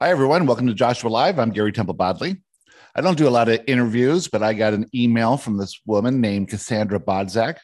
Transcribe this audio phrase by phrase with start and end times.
[0.00, 0.44] Hi, everyone.
[0.44, 1.38] Welcome to Joshua Live.
[1.38, 2.42] I'm Gary Temple Bodley.
[2.96, 6.20] I don't do a lot of interviews, but I got an email from this woman
[6.20, 7.58] named Cassandra Bodzak,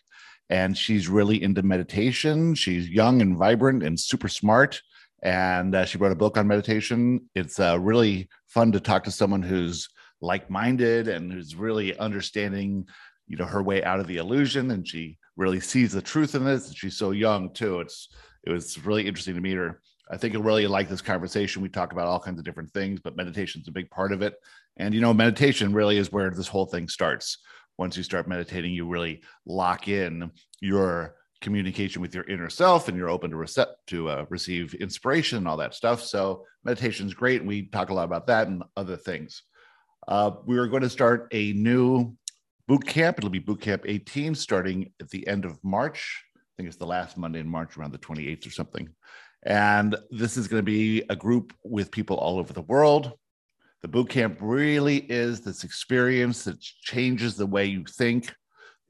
[0.49, 2.55] and she's really into meditation.
[2.55, 4.81] She's young and vibrant and super smart.
[5.25, 7.29] And uh, she wrote a book on meditation.
[7.35, 9.89] It's uh, really fun to talk to someone who's
[10.21, 12.87] like-minded and who's really understanding,
[13.27, 14.71] you know, her way out of the illusion.
[14.71, 16.69] And she really sees the truth in this.
[16.69, 17.81] and She's so young too.
[17.81, 18.09] It's
[18.45, 19.81] it was really interesting to meet her.
[20.11, 21.63] I think you'll really like this conversation.
[21.63, 24.23] We talk about all kinds of different things, but meditation is a big part of
[24.23, 24.35] it.
[24.77, 27.39] And, you know, meditation really is where this whole thing starts.
[27.79, 32.99] Once you start meditating, you really lock in your communication with your inner self and
[32.99, 36.03] you're open to, to uh, receive inspiration and all that stuff.
[36.03, 37.45] So, meditation is great.
[37.45, 39.45] We talk a lot about that and other things.
[40.09, 42.17] Uh, we are going to start a new
[42.67, 43.19] boot camp.
[43.19, 46.25] It'll be boot camp 18 starting at the end of March.
[46.37, 48.89] I think it's the last Monday in March, around the 28th or something.
[49.45, 53.13] And this is going to be a group with people all over the world.
[53.83, 58.35] The boot camp really is this experience that changes the way you think.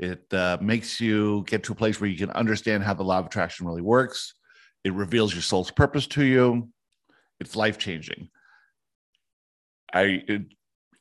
[0.01, 3.19] It uh, makes you get to a place where you can understand how the law
[3.19, 4.35] of attraction really works.
[4.83, 6.71] It reveals your soul's purpose to you.
[7.39, 8.31] It's life changing.
[9.93, 10.43] I it,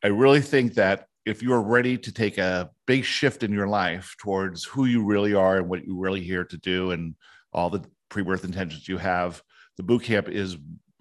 [0.03, 3.67] I really think that if you are ready to take a big shift in your
[3.67, 7.15] life towards who you really are and what you're really here to do, and
[7.53, 9.41] all the pre-birth intentions you have,
[9.77, 10.57] the boot camp is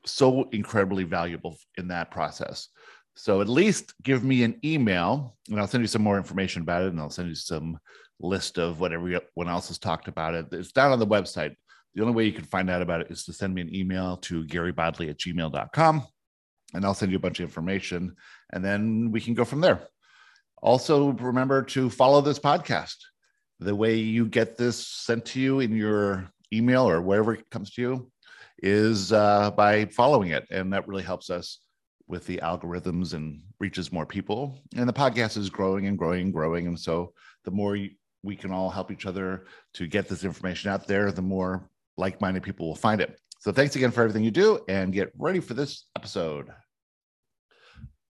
[0.07, 2.69] so incredibly valuable in that process.
[3.15, 6.85] So at least give me an email and I'll send you some more information about
[6.85, 7.79] it and I'll send you some
[8.21, 10.47] list of what everyone else has talked about it.
[10.53, 11.55] It's down on the website.
[11.95, 14.19] The only way you can find out about it is to send me an email
[14.19, 16.07] to garybodley at gmail.com
[16.75, 18.15] and I'll send you a bunch of information
[18.53, 19.81] and then we can go from there.
[20.63, 22.97] Also, remember to follow this podcast.
[23.61, 27.71] The way you get this sent to you in your email or wherever it comes
[27.73, 28.13] to you
[28.63, 30.47] is uh, by following it.
[30.51, 31.61] And that really helps us
[32.07, 34.59] with the algorithms and reaches more people.
[34.77, 36.67] And the podcast is growing and growing and growing.
[36.67, 37.13] And so
[37.45, 37.77] the more
[38.23, 42.21] we can all help each other to get this information out there, the more like
[42.21, 43.19] minded people will find it.
[43.41, 46.49] So thanks again for everything you do and get ready for this episode.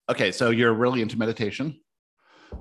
[0.08, 1.78] Okay, so you're really into meditation.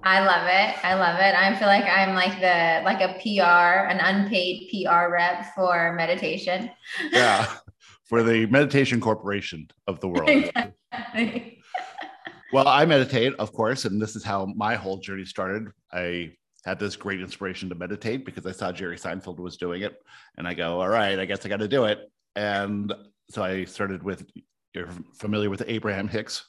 [0.03, 0.85] I love it.
[0.85, 1.35] I love it.
[1.35, 6.69] I feel like I'm like the like a PR, an unpaid PR rep for meditation.
[7.11, 7.47] Yeah.
[8.05, 10.29] For the meditation corporation of the world.
[10.29, 11.61] Exactly.
[12.53, 15.67] well, I meditate, of course, and this is how my whole journey started.
[15.91, 16.31] I
[16.67, 19.95] had this great inspiration to meditate because I saw Jerry Seinfeld was doing it.
[20.37, 21.99] And I go, all right, I guess I got to do it.
[22.35, 22.93] And
[23.29, 24.25] so I started with,
[24.73, 26.45] you're familiar with Abraham Hicks?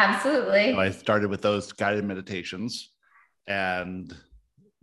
[0.00, 0.72] Absolutely.
[0.72, 2.90] So I started with those guided meditations,
[3.46, 4.14] and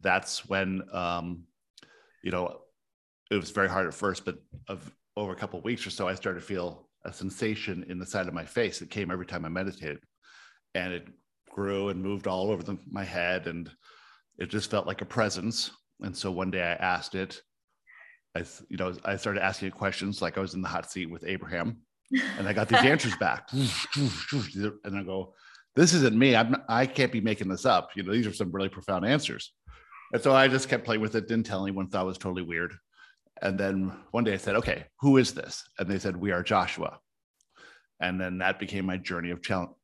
[0.01, 1.43] that's when um,
[2.23, 2.59] you know
[3.31, 6.13] it was very hard at first, but of over a couple weeks or so, I
[6.13, 8.81] started to feel a sensation in the side of my face.
[8.81, 9.99] It came every time I meditated,
[10.75, 11.07] and it
[11.49, 13.69] grew and moved all over the, my head, and
[14.37, 15.71] it just felt like a presence.
[16.01, 17.41] And so one day I asked it.
[18.35, 21.09] I, you know, I started asking it questions like I was in the hot seat
[21.09, 21.81] with Abraham,
[22.11, 23.49] and I got these answers back.
[23.51, 25.33] and I go,
[25.75, 26.35] this isn't me.
[26.35, 27.91] I'm I can't be making this up.
[27.95, 29.53] You know, these are some really profound answers.
[30.13, 32.41] And so I just kept playing with it, didn't tell anyone, thought it was totally
[32.41, 32.73] weird.
[33.41, 35.63] And then one day I said, okay, who is this?
[35.77, 36.99] And they said, we are Joshua.
[37.99, 39.41] And then that became my journey of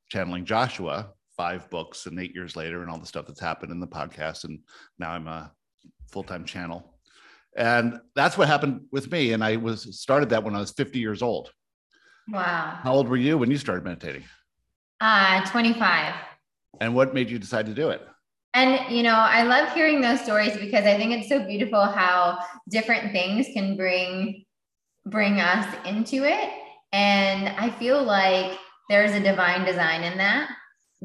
[0.10, 3.80] channeling Joshua, five books and eight years later, and all the stuff that's happened in
[3.80, 4.46] the podcast.
[4.46, 4.60] And
[4.98, 5.52] now I'm a
[6.12, 6.94] full time channel.
[7.56, 9.34] And that's what happened with me.
[9.34, 11.52] And I was started that when I was 50 years old.
[12.30, 12.80] Wow.
[12.82, 14.24] How old were you when you started meditating?
[15.02, 16.14] Uh, 25.
[16.80, 18.02] And what made you decide to do it?
[18.54, 22.40] And, you know, I love hearing those stories because I think it's so beautiful how
[22.70, 24.46] different things can bring
[25.06, 26.50] bring us into it.
[26.94, 28.58] And I feel like
[28.90, 30.50] there's a divine design in that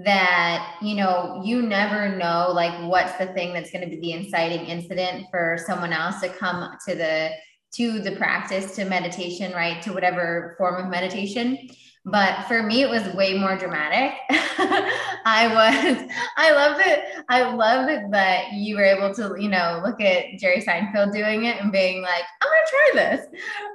[0.05, 4.13] that you know you never know like what's the thing that's going to be the
[4.13, 7.31] inciting incident for someone else to come to the
[7.79, 9.81] to the practice to meditation, right?
[9.83, 11.71] To whatever form of meditation.
[12.05, 14.19] But for me, it was way more dramatic.
[14.31, 17.25] I was, I loved it.
[17.29, 21.45] I loved it that you were able to, you know, look at Jerry Seinfeld doing
[21.45, 23.27] it and being like, I'm going to try this.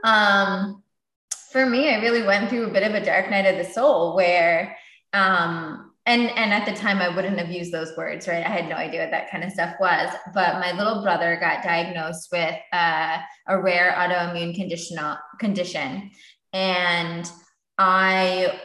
[0.04, 0.84] Um,
[1.52, 4.16] for me, I really went through a bit of a dark night of the soul
[4.16, 4.78] where,
[5.14, 8.46] um, and and at the time i wouldn't have used those words right?
[8.46, 10.14] I had no idea what that kind of stuff was.
[10.34, 13.18] But my little brother got diagnosed with uh,
[13.48, 14.98] a rare autoimmune condition
[15.40, 16.12] condition.
[16.52, 17.30] And
[17.78, 18.60] i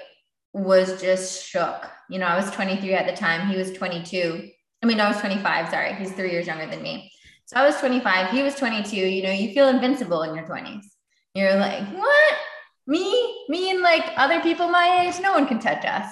[0.52, 1.86] was just shook.
[2.10, 3.48] You know i was 23 at the time.
[3.48, 4.48] He was 22
[4.82, 5.94] i mean i was 25 sorry.
[5.94, 7.10] He's three years younger than me.
[7.46, 10.84] So i was 25 he was 22 you know you feel invincible in your 20s
[11.34, 12.34] you're like what
[12.88, 16.10] me, me and like other people my age, no one can touch us.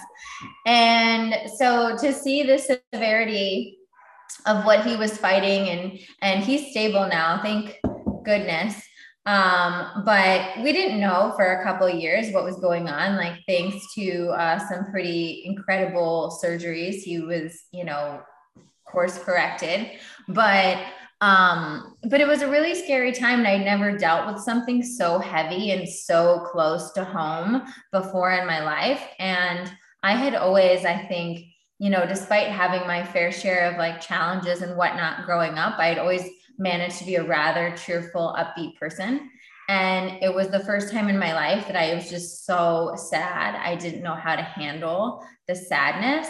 [0.66, 3.78] And so to see the severity
[4.44, 7.76] of what he was fighting and and he's stable now, thank
[8.24, 8.80] goodness.
[9.24, 13.16] Um, but we didn't know for a couple years what was going on.
[13.16, 18.20] Like thanks to uh, some pretty incredible surgeries, he was, you know,
[18.86, 19.90] course corrected.
[20.28, 20.78] But
[21.20, 25.18] um, but it was a really scary time, and I never dealt with something so
[25.18, 29.02] heavy and so close to home before in my life.
[29.18, 29.72] And
[30.02, 31.46] I had always, I think,
[31.78, 35.98] you know, despite having my fair share of like challenges and whatnot growing up, I'd
[35.98, 36.28] always
[36.58, 39.30] managed to be a rather cheerful, upbeat person.
[39.68, 43.56] And it was the first time in my life that I was just so sad.
[43.56, 46.28] I didn't know how to handle the sadness.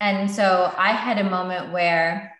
[0.00, 2.31] And so I had a moment where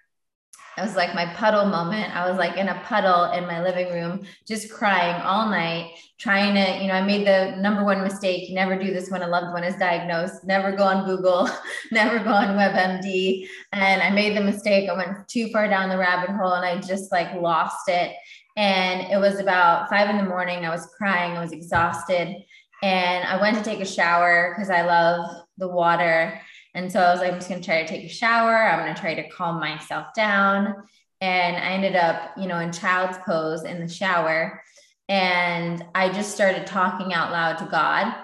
[0.78, 2.16] it was like my puddle moment.
[2.16, 6.54] I was like in a puddle in my living room, just crying all night, trying
[6.54, 8.50] to, you know, I made the number one mistake.
[8.50, 10.44] Never do this when a loved one is diagnosed.
[10.44, 11.50] Never go on Google,
[11.92, 13.46] never go on WebMD.
[13.72, 14.88] And I made the mistake.
[14.88, 18.14] I went too far down the rabbit hole and I just like lost it.
[18.56, 20.64] And it was about five in the morning.
[20.64, 21.36] I was crying.
[21.36, 22.36] I was exhausted.
[22.82, 25.28] And I went to take a shower because I love
[25.58, 26.40] the water.
[26.74, 28.54] And so I was like, I'm just going to try to take a shower.
[28.54, 30.74] I'm going to try to calm myself down.
[31.20, 34.62] And I ended up, you know, in child's pose in the shower.
[35.08, 38.14] And I just started talking out loud to God.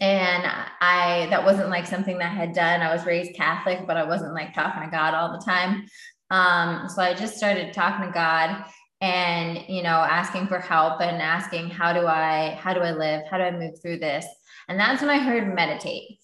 [0.00, 0.44] And
[0.80, 2.82] I, that wasn't like something that I had done.
[2.82, 5.86] I was raised Catholic, but I wasn't like talking to God all the time.
[6.30, 8.64] Um, so I just started talking to God
[9.00, 13.22] and, you know, asking for help and asking, how do I, how do I live?
[13.30, 14.26] How do I move through this?
[14.68, 16.18] And that's when I heard meditate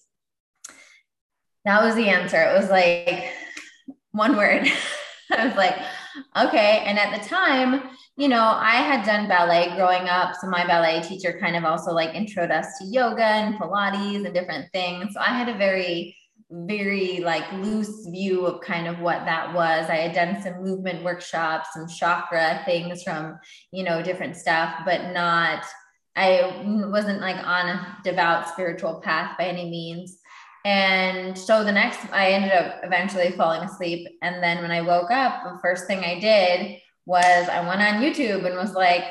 [1.65, 2.41] that was the answer.
[2.41, 3.31] It was like
[4.11, 4.67] one word.
[5.31, 5.77] I was like,
[6.37, 6.83] okay.
[6.85, 10.35] And at the time, you know, I had done ballet growing up.
[10.39, 14.33] So my ballet teacher kind of also like introed us to yoga and Pilates and
[14.33, 15.13] different things.
[15.13, 16.15] So I had a very,
[16.51, 19.89] very like loose view of kind of what that was.
[19.89, 23.39] I had done some movement workshops, some chakra things from,
[23.71, 25.63] you know, different stuff, but not,
[26.15, 26.61] I
[26.91, 30.19] wasn't like on a devout spiritual path by any means.
[30.65, 34.07] And so the next, I ended up eventually falling asleep.
[34.21, 38.01] And then when I woke up, the first thing I did was I went on
[38.01, 39.03] YouTube and was like,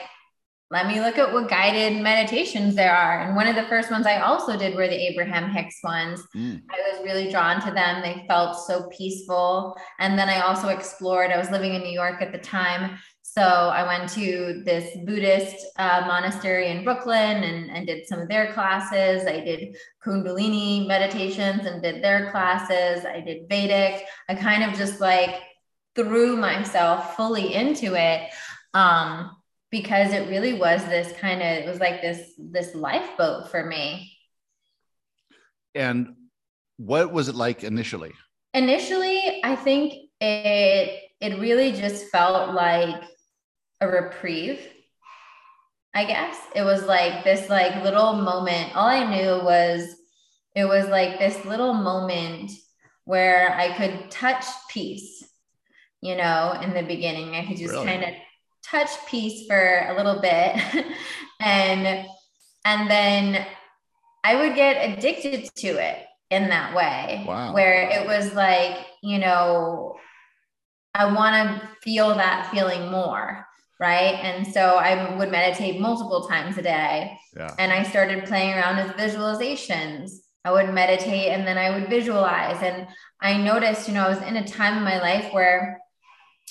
[0.71, 3.21] let me look at what guided meditations there are.
[3.21, 6.23] And one of the first ones I also did were the Abraham Hicks ones.
[6.35, 6.63] Mm.
[6.71, 8.01] I was really drawn to them.
[8.01, 9.77] They felt so peaceful.
[9.99, 12.99] And then I also explored, I was living in New York at the time.
[13.35, 18.29] So I went to this Buddhist uh, monastery in Brooklyn and, and did some of
[18.29, 19.27] their classes.
[19.27, 19.75] I did
[20.05, 23.07] Kundalini meditations and did their classes.
[23.07, 24.05] I did Vedic.
[24.29, 25.41] I kind of just like
[25.95, 28.31] threw myself fully into it
[28.75, 29.35] um,
[29.71, 34.13] because it really was this kind of, it was like this, this lifeboat for me.
[35.75, 36.17] And
[36.77, 38.13] what was it like initially?
[38.53, 43.05] Initially, I think it, it really just felt like
[43.83, 44.61] a reprieve.
[45.95, 48.75] I guess it was like this like little moment.
[48.75, 49.95] All I knew was
[50.55, 52.51] it was like this little moment
[53.05, 55.25] where I could touch peace,
[56.01, 57.35] you know, in the beginning.
[57.35, 57.87] I could just really?
[57.87, 58.11] kind of
[58.65, 60.87] touch peace for a little bit.
[61.41, 62.07] and
[62.65, 63.45] and then
[64.25, 67.25] I would get addicted to it in that way.
[67.27, 67.53] Wow.
[67.53, 69.97] Where it was like, you know,
[70.95, 73.47] I want to feel that feeling more
[73.83, 74.15] right?
[74.23, 77.19] And so I would meditate multiple times a day.
[77.37, 77.53] Yeah.
[77.59, 80.13] And I started playing around with visualizations.
[80.45, 82.63] I would meditate and then I would visualize.
[82.63, 82.87] And
[83.21, 85.81] I noticed, you know, I was in a time in my life where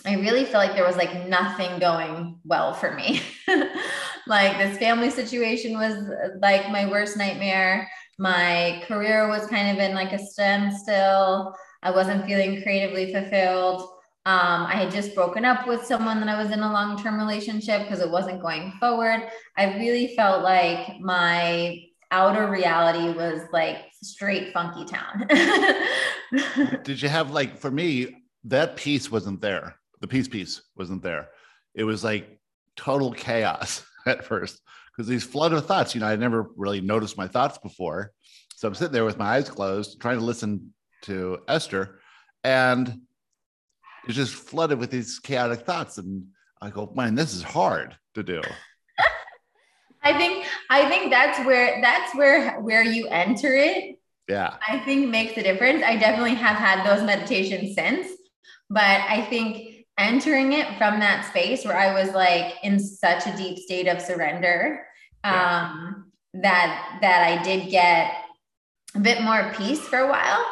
[0.05, 3.21] I really felt like there was like nothing going well for me.
[4.27, 5.95] like this family situation was
[6.41, 7.89] like my worst nightmare.
[8.19, 11.55] My career was kind of in like a standstill.
[11.81, 13.87] I wasn't feeling creatively fulfilled.
[14.23, 17.17] Um, I had just broken up with someone that I was in a long term
[17.17, 19.29] relationship because it wasn't going forward.
[19.57, 25.27] I really felt like my outer reality was like straight funky town.
[26.83, 29.75] Did you have like, for me, that piece wasn't there.
[30.01, 31.29] The peace piece wasn't there.
[31.73, 32.39] It was like
[32.75, 34.61] total chaos at first
[34.91, 38.11] because these flood of thoughts, you know, I never really noticed my thoughts before.
[38.55, 40.73] So I'm sitting there with my eyes closed, trying to listen
[41.03, 41.99] to Esther.
[42.43, 43.01] And
[44.05, 45.97] it's just flooded with these chaotic thoughts.
[45.97, 46.27] And
[46.61, 48.41] I go, man, this is hard to do.
[50.03, 53.99] I think I think that's where that's where where you enter it.
[54.27, 54.55] Yeah.
[54.67, 55.83] I think makes a difference.
[55.83, 58.07] I definitely have had those meditations since,
[58.69, 63.35] but I think entering it from that space where I was like in such a
[63.35, 64.85] deep state of surrender.
[65.23, 65.69] Yeah.
[65.69, 68.13] Um that that I did get
[68.95, 70.45] a bit more peace for a while.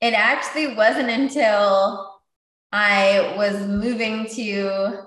[0.00, 2.09] It actually wasn't until
[2.72, 5.04] I was moving to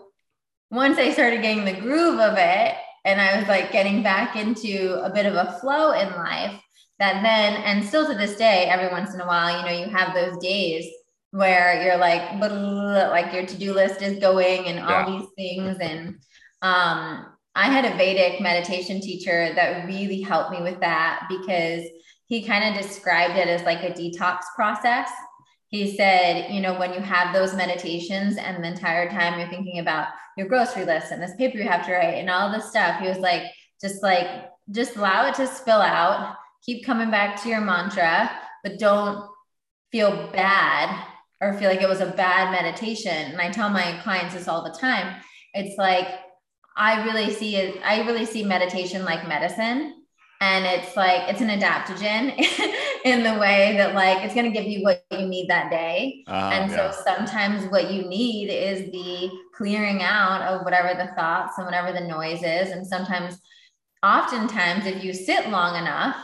[0.71, 5.01] once I started getting the groove of it and I was like getting back into
[5.03, 6.59] a bit of a flow in life
[6.99, 9.91] that then and still to this day every once in a while you know you
[9.91, 10.85] have those days
[11.31, 15.19] where you're like like your to-do list is going and all yeah.
[15.19, 16.15] these things and
[16.61, 21.83] um I had a Vedic meditation teacher that really helped me with that because
[22.25, 25.09] he kind of described it as like a detox process.
[25.73, 29.79] He said, you know, when you have those meditations and the entire time you're thinking
[29.79, 32.99] about your grocery list and this paper you have to write and all this stuff,
[33.01, 33.41] he was like,
[33.81, 34.27] just like,
[34.69, 38.29] just allow it to spill out, keep coming back to your mantra,
[38.61, 39.27] but don't
[39.91, 41.07] feel bad
[41.41, 43.31] or feel like it was a bad meditation.
[43.31, 45.15] And I tell my clients this all the time.
[45.55, 46.07] It's like,
[46.77, 50.02] I really see it, I really see meditation like medicine.
[50.43, 52.35] And it's like it's an adaptogen
[53.05, 56.25] in the way that like it's gonna give you what you need that day.
[56.27, 56.91] Uh, and yeah.
[56.91, 61.93] so sometimes what you need is the clearing out of whatever the thoughts and whatever
[61.93, 62.71] the noise is.
[62.71, 63.39] And sometimes
[64.03, 66.17] oftentimes if you sit long enough,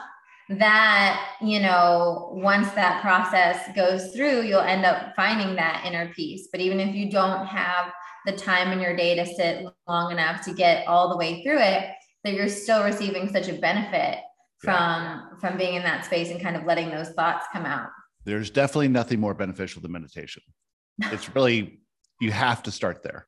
[0.50, 6.48] that you know once that process goes through you'll end up finding that inner peace
[6.52, 7.92] but even if you don't have
[8.26, 11.60] the time in your day to sit long enough to get all the way through
[11.60, 11.92] it
[12.24, 14.20] that you're still receiving such a benefit
[14.60, 15.22] from yeah.
[15.40, 17.90] from being in that space and kind of letting those thoughts come out
[18.26, 20.44] there's definitely nothing more beneficial than meditation
[21.04, 21.80] it's really
[22.20, 23.28] you have to start there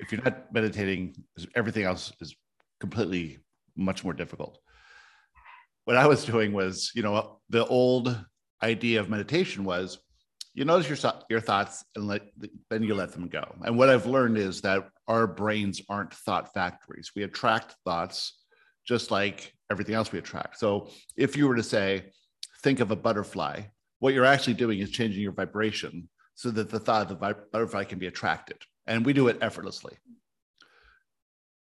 [0.00, 1.14] if you're not meditating
[1.56, 2.36] everything else is
[2.80, 3.38] completely
[3.76, 4.58] much more difficult
[5.84, 8.16] what i was doing was you know the old
[8.62, 9.98] idea of meditation was
[10.54, 12.22] you notice your your thoughts and let
[12.68, 13.44] then you let them go.
[13.64, 17.12] And what I've learned is that our brains aren't thought factories.
[17.16, 18.38] We attract thoughts
[18.86, 20.58] just like everything else we attract.
[20.58, 22.04] So if you were to say,
[22.62, 23.62] think of a butterfly,
[23.98, 27.84] what you're actually doing is changing your vibration so that the thought of the butterfly
[27.84, 28.58] can be attracted.
[28.86, 29.98] And we do it effortlessly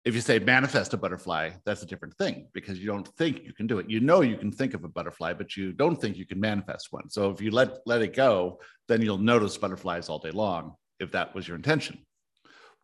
[0.07, 3.53] if you say manifest a butterfly, that's a different thing because you don't think you
[3.53, 3.91] can do it.
[3.91, 6.93] You know you can think of a butterfly, but you don't think you can manifest
[6.93, 7.11] one.
[7.11, 11.11] So if you let let it go, then you'll notice butterflies all day long if
[11.11, 12.07] that was your intention.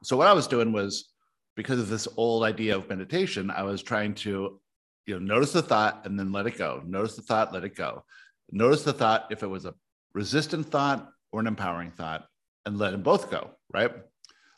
[0.03, 1.13] So what I was doing was
[1.57, 4.61] because of this old idea of meditation, I was trying to
[5.07, 6.83] you know notice the thought and then let it go.
[6.87, 8.05] Notice the thought, let it go.
[8.51, 9.75] Notice the thought if it was a
[10.15, 12.27] resistant thought or an empowering thought
[12.67, 13.93] and let them both go, right?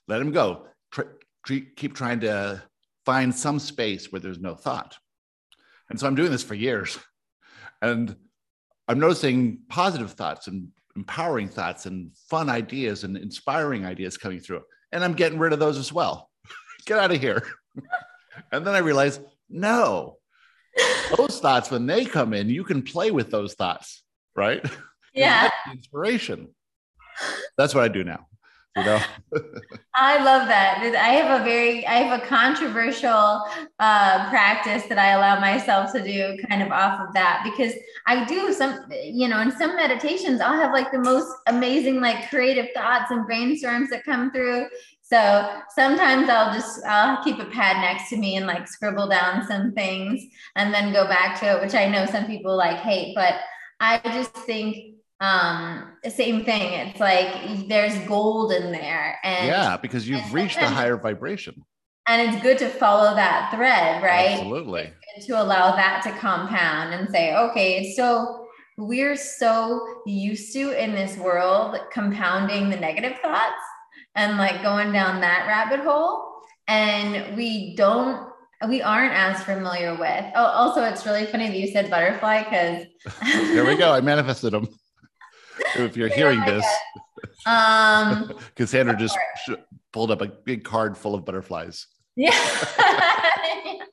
[0.09, 0.67] Let them go
[1.47, 2.63] keep trying to
[3.05, 4.97] find some space where there's no thought.
[5.91, 6.99] And so I'm doing this for years.
[7.83, 8.17] And
[8.89, 14.63] I'm noticing positive thoughts and empowering thoughts and fun ideas and inspiring ideas coming through.
[14.95, 16.31] And I'm getting rid of those as well.
[16.87, 17.43] Get out of here.
[18.53, 19.21] and then I realized,
[19.51, 20.17] no,
[21.19, 24.03] those thoughts, when they come in, you can play with those thoughts,
[24.35, 24.65] right?
[25.17, 25.49] Yeah.
[25.71, 26.49] inspiration.
[27.57, 28.27] That's what I do now
[28.77, 29.01] you know?
[29.95, 30.81] I love that.
[30.99, 33.43] I have a very i have a controversial
[33.79, 37.73] uh, practice that i allow myself to do kind of off of that because
[38.07, 42.29] i do some you know in some meditations i'll have like the most amazing like
[42.29, 44.67] creative thoughts and brainstorms that come through.
[45.03, 49.47] So sometimes i'll just i'll keep a pad next to me and like scribble down
[49.47, 50.25] some things
[50.57, 53.35] and then go back to it which i know some people like hate but
[53.81, 56.73] i just think um same thing.
[56.73, 61.55] It's like there's gold in there and yeah because you've reached a higher vibration.
[62.09, 64.33] and it's good to follow that thread right?
[64.39, 64.93] Absolutely.
[65.27, 71.17] To allow that to compound and say okay so we're so used to in this
[71.17, 73.63] world compounding the negative thoughts
[74.17, 76.33] and like going down that rabbit hole
[76.67, 78.29] and we don't
[78.69, 82.87] we aren't as familiar with oh also it's really funny that you said butterfly because
[83.55, 83.93] there we go.
[83.93, 84.67] I manifested them
[85.77, 86.65] if you're hearing this,
[87.47, 89.53] um, Cassandra just sh-
[89.93, 91.87] pulled up a big card full of butterflies.
[92.17, 92.39] Yeah.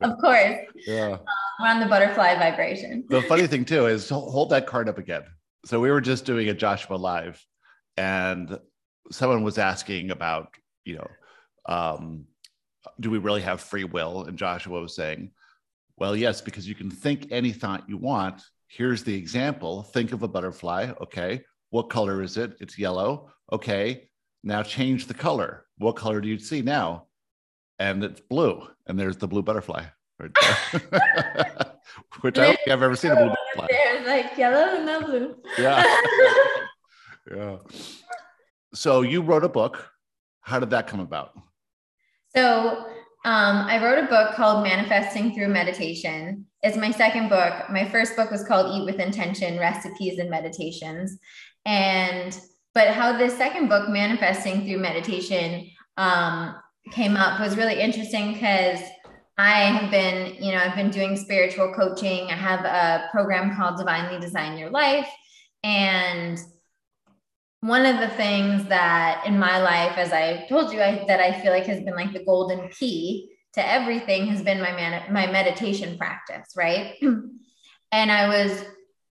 [0.00, 0.56] of course.
[0.86, 1.12] Yeah.
[1.12, 1.20] Um,
[1.60, 3.04] we're on the butterfly vibration.
[3.08, 5.22] The funny thing too is hold that card up again.
[5.64, 7.42] So we were just doing a Joshua live,
[7.96, 8.58] and
[9.10, 10.48] someone was asking about,
[10.84, 11.08] you know,
[11.66, 12.26] um,
[13.00, 14.24] do we really have free will?
[14.24, 15.30] And Joshua was saying,
[15.96, 18.42] well, yes, because you can think any thought you want
[18.76, 19.82] here's the example.
[19.82, 20.92] Think of a butterfly.
[21.00, 21.42] Okay.
[21.70, 22.56] What color is it?
[22.60, 23.30] It's yellow.
[23.52, 24.08] Okay.
[24.42, 25.66] Now change the color.
[25.78, 27.06] What color do you see now?
[27.78, 28.66] And it's blue.
[28.86, 29.84] And there's the blue butterfly.
[30.18, 30.90] Right there.
[32.20, 33.66] Which I don't think I've ever seen a blue butterfly.
[33.70, 35.36] There's like yellow and no blue.
[35.58, 35.84] Yeah.
[37.34, 37.56] yeah.
[38.74, 39.88] So you wrote a book.
[40.40, 41.32] How did that come about?
[42.34, 42.86] So
[43.24, 46.44] um, I wrote a book called Manifesting Through Meditation.
[46.62, 47.70] It's my second book.
[47.70, 51.18] My first book was called Eat with Intention Recipes and Meditations.
[51.64, 52.38] And,
[52.74, 56.54] but how this second book, Manifesting Through Meditation, um,
[56.90, 58.80] came up was really interesting because
[59.38, 62.26] I have been, you know, I've been doing spiritual coaching.
[62.26, 65.08] I have a program called Divinely Design Your Life.
[65.62, 66.38] And
[67.64, 71.40] one of the things that in my life, as I told you, I, that I
[71.40, 75.26] feel like has been like the golden key to everything has been my man, my
[75.26, 76.96] meditation practice, right?
[77.92, 78.66] and I was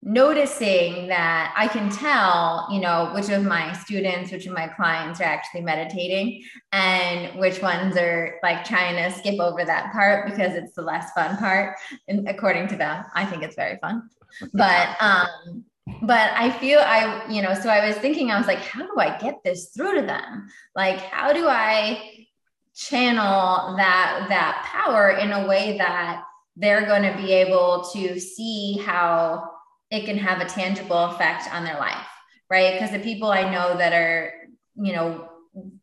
[0.02, 5.22] noticing that I can tell, you know, which of my students, which of my clients
[5.22, 10.56] are actually meditating and which ones are like trying to skip over that part because
[10.56, 11.76] it's the less fun part.
[12.08, 14.10] And according to them, I think it's very fun.
[14.54, 15.66] But um
[16.02, 19.00] but I feel I, you know, so I was thinking, I was like, how do
[19.00, 20.48] I get this through to them?
[20.76, 22.28] Like, how do I
[22.76, 26.24] channel that that power in a way that
[26.56, 29.52] they're going to be able to see how
[29.92, 32.08] it can have a tangible effect on their life,
[32.50, 32.74] right?
[32.74, 34.34] Because the people I know that are,
[34.76, 35.30] you know,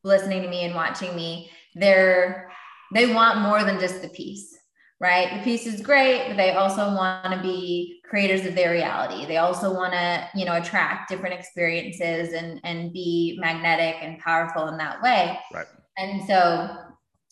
[0.04, 2.50] listening to me and watching me, they're
[2.94, 4.56] they want more than just the peace,
[5.00, 5.36] right?
[5.36, 9.26] The piece is great, but they also want to be creators of their reality.
[9.26, 14.68] They also want to, you know, attract different experiences and and be magnetic and powerful
[14.68, 15.38] in that way.
[15.52, 15.66] Right.
[15.98, 16.76] And so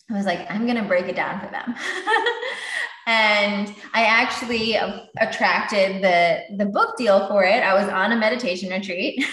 [0.09, 1.75] I was like, I'm going to break it down for them.
[3.07, 4.75] and I actually
[5.19, 7.63] attracted the the book deal for it.
[7.63, 9.23] I was on a meditation retreat.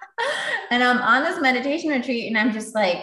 [0.70, 2.98] and I'm on this meditation retreat and I'm just like,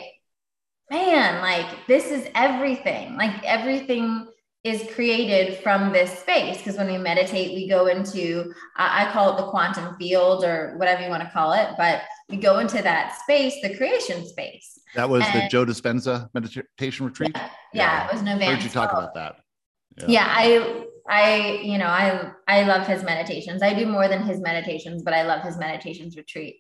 [0.92, 3.16] man, like this is everything.
[3.16, 4.27] Like everything
[4.68, 6.58] is created from this space.
[6.58, 11.02] Because when we meditate we go into I call it the quantum field or whatever
[11.02, 14.80] you want to call it but we go into that space the creation space.
[14.96, 17.32] That was and, the joe dispenza meditation retreat?
[17.36, 18.08] Yeah, yeah, yeah.
[18.08, 19.38] it was november heard you talk about that.
[19.98, 20.06] Yeah.
[20.08, 23.64] yeah i i you know i i love his meditations.
[23.64, 26.58] I do more than his meditations but i love his meditations retreat.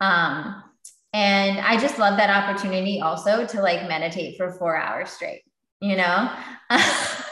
[0.00, 0.62] Um
[1.14, 5.42] and i just love that opportunity also to like meditate for four hours straight
[5.80, 6.30] you know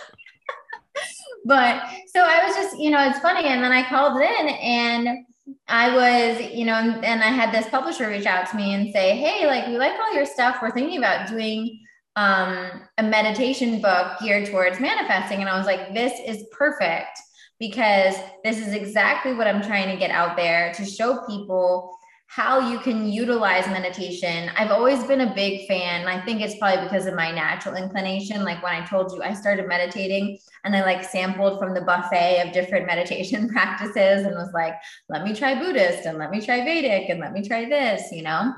[1.45, 1.83] but
[2.15, 3.49] so I was just, you know, it's funny.
[3.49, 5.27] And then I called in and
[5.69, 9.17] I was, you know, and I had this publisher reach out to me and say,
[9.17, 10.59] Hey, like, we like all your stuff.
[10.63, 11.81] We're thinking about doing
[12.17, 15.41] um, a meditation book geared towards manifesting.
[15.41, 17.19] And I was like, this is perfect
[17.59, 21.97] because this is exactly what I'm trying to get out there to show people
[22.35, 24.51] how you can utilize meditation.
[24.57, 26.09] I've always been a big fan.
[26.09, 28.43] I think it's probably because of my natural inclination.
[28.43, 32.41] Like when I told you I started meditating and I like sampled from the buffet
[32.41, 34.73] of different meditation practices and was like,
[35.11, 38.23] let me try Buddhist and let me try Vedic and let me try this, you
[38.23, 38.55] know?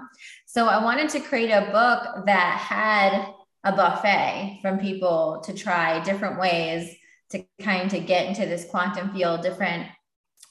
[0.46, 3.26] So I wanted to create a book that had
[3.64, 6.94] a buffet from people to try different ways
[7.30, 9.88] to kind of get into this quantum field, different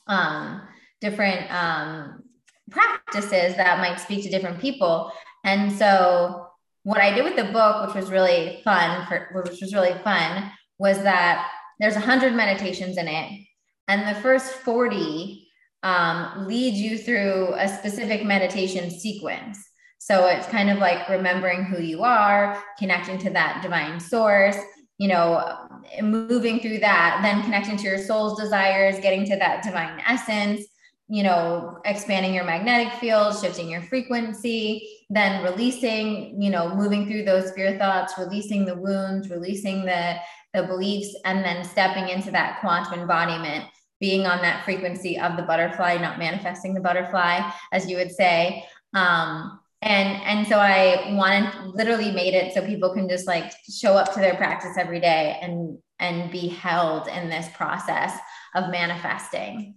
[0.07, 0.61] um
[0.99, 2.22] different um
[2.71, 5.11] practices that might speak to different people.
[5.43, 6.47] And so
[6.83, 10.51] what I did with the book, which was really fun for which was really fun,
[10.79, 11.49] was that
[11.79, 13.45] there's 100 meditations in it.
[13.87, 15.47] And the first 40
[15.83, 19.59] um, lead you through a specific meditation sequence.
[19.99, 24.57] So it's kind of like remembering who you are, connecting to that divine source,
[24.97, 25.67] you know,
[26.01, 30.65] moving through that, then connecting to your soul's desires, getting to that divine essence,
[31.09, 37.23] you know, expanding your magnetic field, shifting your frequency, then releasing, you know, moving through
[37.23, 40.15] those fear thoughts, releasing the wounds, releasing the
[40.53, 43.65] the beliefs, and then stepping into that quantum embodiment,
[43.99, 48.63] being on that frequency of the butterfly, not manifesting the butterfly, as you would say.
[48.93, 53.95] Um, and and so I wanted literally made it so people can just like show
[53.95, 58.17] up to their practice every day and and be held in this process
[58.55, 59.75] of manifesting.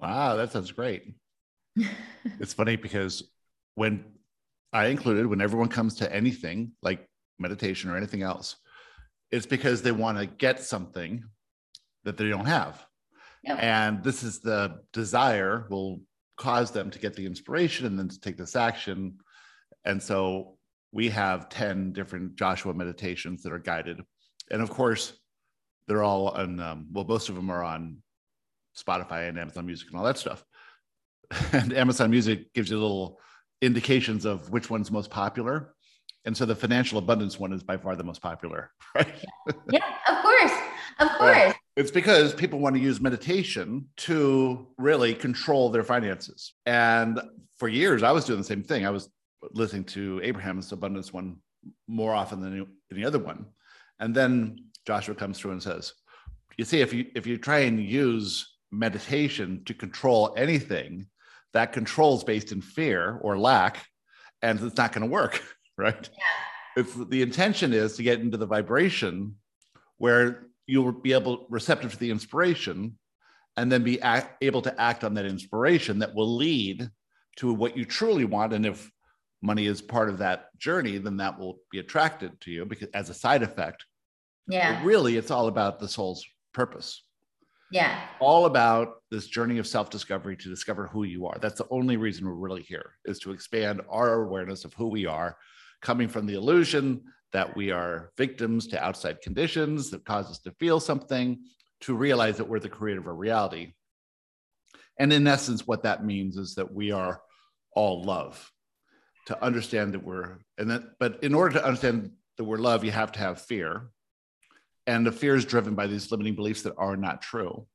[0.00, 1.14] Wow, that sounds great.
[2.40, 3.22] it's funny because
[3.74, 4.04] when
[4.72, 7.08] I included, when everyone comes to anything like
[7.38, 8.56] meditation or anything else,
[9.30, 11.24] it's because they want to get something
[12.04, 12.84] that they don't have.
[13.44, 13.58] Yep.
[13.60, 16.00] And this is the desire will
[16.36, 19.18] cause them to get the inspiration and then to take this action.
[19.84, 20.56] And so
[20.92, 24.00] we have 10 different Joshua meditations that are guided.
[24.50, 25.12] And of course,
[25.86, 27.98] they're all on, um, well, most of them are on
[28.82, 30.44] Spotify and Amazon Music and all that stuff.
[31.52, 33.20] And Amazon Music gives you little
[33.60, 35.74] indications of which one's most popular.
[36.24, 39.14] And so the financial abundance one is by far the most popular, right?
[39.70, 40.52] Yeah, of course.
[41.00, 41.54] Of course.
[41.76, 46.54] it's because people want to use meditation to really control their finances.
[46.66, 47.20] And
[47.58, 48.84] for years, I was doing the same thing.
[48.84, 49.08] I was
[49.52, 51.36] listening to Abraham's abundance one
[51.86, 53.46] more often than any other one.
[54.00, 55.92] And then Joshua comes through and says,
[56.56, 61.06] you see, if you if you try and use meditation to control anything,
[61.52, 63.86] that control is based in fear or lack,
[64.42, 65.42] and it's not going to work,
[65.78, 66.08] right?
[66.12, 66.82] Yeah.
[66.82, 69.36] If the intention is to get into the vibration
[69.96, 72.96] where you'll be able receptive to the inspiration
[73.56, 76.88] and then be act, able to act on that inspiration that will lead
[77.36, 78.90] to what you truly want and if
[79.42, 83.08] money is part of that journey then that will be attracted to you because as
[83.08, 83.84] a side effect
[84.48, 87.04] yeah but really it's all about the soul's purpose
[87.70, 91.96] yeah all about this journey of self-discovery to discover who you are that's the only
[91.96, 95.36] reason we're really here is to expand our awareness of who we are
[95.82, 97.02] coming from the illusion
[97.32, 101.38] that we are victims to outside conditions that cause us to feel something
[101.80, 103.72] to realize that we're the creator of our reality.
[104.98, 107.20] And in essence, what that means is that we are
[107.74, 108.50] all love.
[109.26, 112.90] To understand that we're, and that, but in order to understand that we're love, you
[112.90, 113.90] have to have fear.
[114.88, 117.66] And the fear is driven by these limiting beliefs that are not true.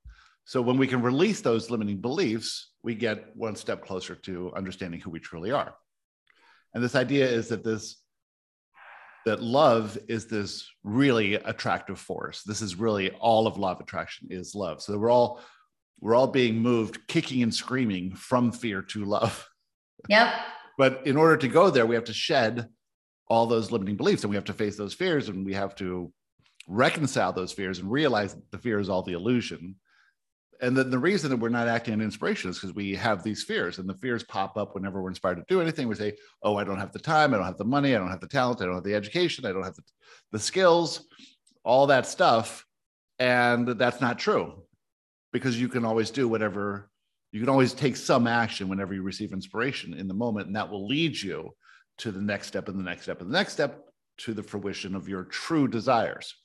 [0.45, 4.99] So when we can release those limiting beliefs, we get one step closer to understanding
[4.99, 5.75] who we truly are.
[6.73, 7.99] And this idea is that this
[9.25, 12.41] that love is this really attractive force.
[12.43, 14.81] This is really all of love attraction is love.
[14.81, 15.39] So we're all
[16.01, 19.47] we're all being moved kicking and screaming from fear to love.
[20.09, 20.33] Yep.
[20.79, 22.67] but in order to go there, we have to shed
[23.27, 26.11] all those limiting beliefs and we have to face those fears and we have to
[26.67, 29.75] reconcile those fears and realize the fear is all the illusion.
[30.61, 33.43] And then the reason that we're not acting on inspiration is because we have these
[33.43, 35.87] fears and the fears pop up whenever we're inspired to do anything.
[35.87, 38.11] We say oh i don't have the time i don't have the money i don't
[38.11, 39.83] have the talent i don't have the education i don't have the,
[40.31, 41.05] the skills
[41.63, 42.65] all that stuff.
[43.19, 44.63] And that's not true
[45.31, 46.89] because you can always do whatever
[47.31, 50.69] you can always take some action whenever you receive inspiration in the moment and that
[50.69, 51.49] will lead you
[51.97, 53.85] to the next step and the next step and the next step
[54.17, 56.35] to the fruition of your true desires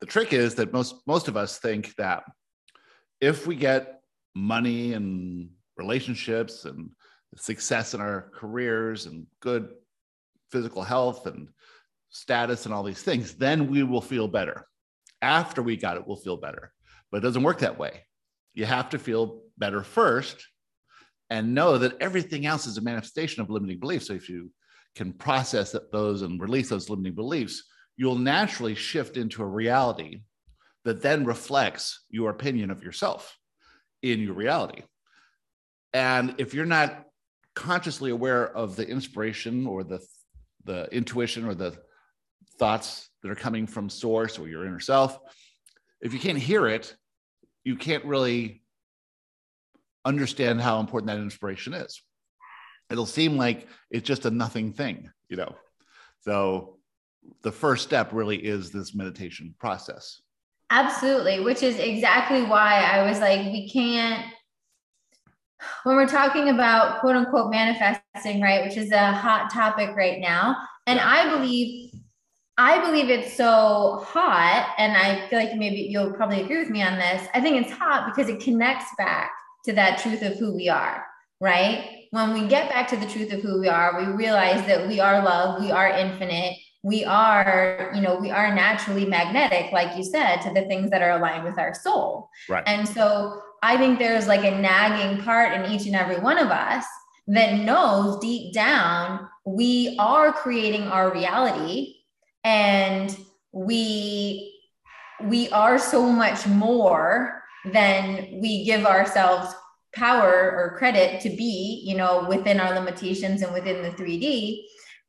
[0.00, 2.24] the trick is that most most of us think that
[3.20, 4.00] if we get
[4.34, 6.90] money and relationships and
[7.36, 9.70] success in our careers and good
[10.50, 11.48] physical health and
[12.10, 14.66] status and all these things, then we will feel better.
[15.22, 16.72] After we got it, we'll feel better.
[17.10, 18.02] But it doesn't work that way.
[18.54, 20.46] You have to feel better first
[21.30, 24.06] and know that everything else is a manifestation of limiting beliefs.
[24.06, 24.50] So if you
[24.94, 27.64] can process those and release those limiting beliefs,
[27.96, 30.22] you'll naturally shift into a reality
[30.84, 33.36] that then reflects your opinion of yourself
[34.02, 34.82] in your reality.
[35.92, 37.04] And if you're not
[37.54, 40.00] consciously aware of the inspiration or the
[40.64, 41.76] the intuition or the
[42.58, 45.18] thoughts that are coming from source or your inner self,
[46.00, 46.94] if you can't hear it,
[47.64, 48.62] you can't really
[50.04, 52.02] understand how important that inspiration is.
[52.90, 55.54] It'll seem like it's just a nothing thing, you know.
[56.20, 56.75] So
[57.42, 60.22] the first step really is this meditation process.
[60.70, 64.24] Absolutely, which is exactly why I was like, we can't,
[65.84, 70.56] when we're talking about quote unquote manifesting, right, which is a hot topic right now.
[70.86, 71.92] And I believe,
[72.58, 76.82] I believe it's so hot, and I feel like maybe you'll probably agree with me
[76.82, 77.28] on this.
[77.34, 79.30] I think it's hot because it connects back
[79.66, 81.04] to that truth of who we are,
[81.40, 82.06] right?
[82.10, 85.00] When we get back to the truth of who we are, we realize that we
[85.00, 86.56] are love, we are infinite,
[86.86, 91.02] we are you know we are naturally magnetic like you said to the things that
[91.02, 92.30] are aligned with our soul.
[92.48, 92.62] Right.
[92.66, 96.48] And so i think there's like a nagging part in each and every one of
[96.48, 96.84] us
[97.26, 101.96] that knows deep down we are creating our reality
[102.44, 103.16] and
[103.52, 104.54] we
[105.24, 109.52] we are so much more than we give ourselves
[109.92, 114.62] power or credit to be you know within our limitations and within the 3d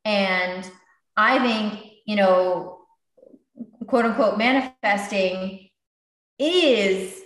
[0.06, 0.72] and
[1.17, 2.80] I think, you know,
[3.88, 5.69] quote unquote manifesting
[6.39, 7.21] is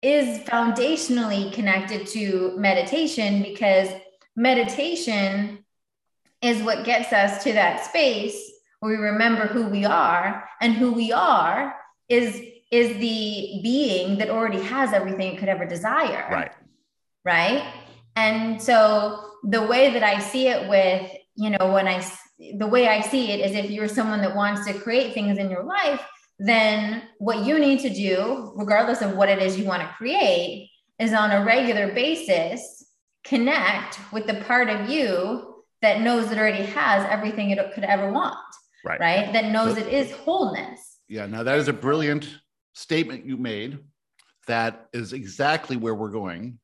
[0.00, 3.88] is foundationally connected to meditation because
[4.36, 5.64] meditation
[6.40, 10.48] is what gets us to that space where we remember who we are.
[10.60, 11.74] And who we are
[12.08, 16.26] is is the being that already has everything it could ever desire.
[16.30, 16.52] Right.
[17.24, 17.64] Right?
[18.16, 22.00] And so the way that i see it with you know when i
[22.38, 25.50] the way I see it is if you're someone that wants to create things in
[25.50, 26.00] your life,
[26.38, 30.70] then what you need to do, regardless of what it is you want to create,
[30.98, 32.86] is on a regular basis
[33.24, 38.10] connect with the part of you that knows it already has everything it could ever
[38.10, 38.36] want.
[38.84, 39.00] Right.
[39.00, 39.32] Right.
[39.32, 40.98] That knows so, it is wholeness.
[41.08, 41.26] Yeah.
[41.26, 42.38] Now, that is a brilliant
[42.74, 43.78] statement you made.
[44.46, 46.58] That is exactly where we're going,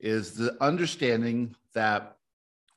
[0.00, 2.16] is the understanding that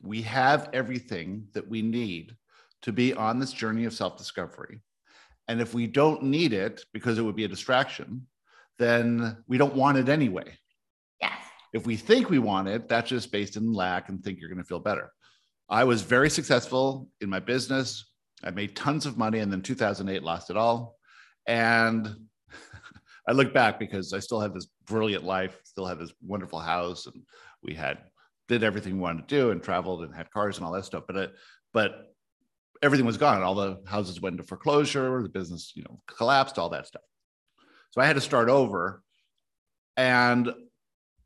[0.01, 2.35] we have everything that we need
[2.83, 4.81] to be on this journey of self discovery.
[5.47, 8.27] And if we don't need it because it would be a distraction,
[8.79, 10.57] then we don't want it anyway.
[11.21, 11.33] Yes.
[11.73, 14.57] If we think we want it, that's just based in lack and think you're going
[14.57, 15.11] to feel better.
[15.69, 18.11] I was very successful in my business.
[18.43, 20.97] I made tons of money and then 2008 lost it all.
[21.47, 22.07] And
[23.27, 27.05] I look back because I still have this brilliant life, still have this wonderful house,
[27.05, 27.23] and
[27.63, 27.99] we had
[28.47, 31.03] did everything we wanted to do and traveled and had cars and all that stuff.
[31.07, 31.33] But it,
[31.73, 32.10] but
[32.81, 33.43] everything was gone.
[33.43, 37.03] All the houses went into foreclosure, the business, you know, collapsed, all that stuff.
[37.91, 39.03] So I had to start over.
[39.97, 40.51] And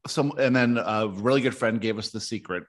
[0.07, 2.63] some and then a really good friend gave us the secret.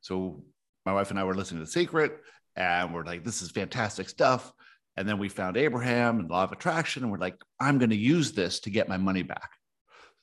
[0.00, 0.42] So
[0.86, 2.18] my wife and I were listening to the secret
[2.56, 4.52] and we're like, this is fantastic stuff.
[4.96, 7.96] And then we found Abraham and law of attraction, and we're like, I'm going to
[7.96, 9.50] use this to get my money back.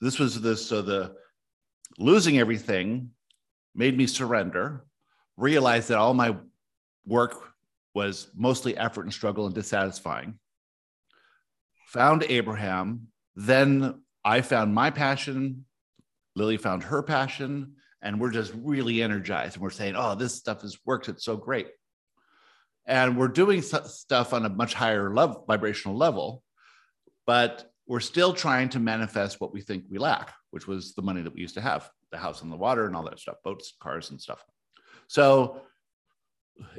[0.02, 1.14] This was this, so the
[1.98, 3.12] losing everything
[3.74, 4.84] made me surrender,
[5.38, 6.36] realize that all my
[7.06, 7.42] work
[7.96, 10.38] was mostly effort and struggle and dissatisfying.
[11.88, 15.64] Found Abraham, then I found my passion.
[16.36, 19.54] Lily found her passion, and we're just really energized.
[19.54, 21.08] And we're saying, oh, this stuff has worked.
[21.08, 21.68] It's so great
[22.86, 26.42] and we're doing stuff on a much higher level vibrational level
[27.26, 31.22] but we're still trying to manifest what we think we lack which was the money
[31.22, 33.74] that we used to have the house on the water and all that stuff boats
[33.80, 34.44] cars and stuff
[35.08, 35.60] so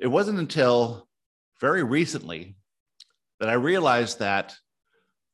[0.01, 1.07] it wasn't until
[1.60, 2.56] very recently
[3.39, 4.56] that i realized that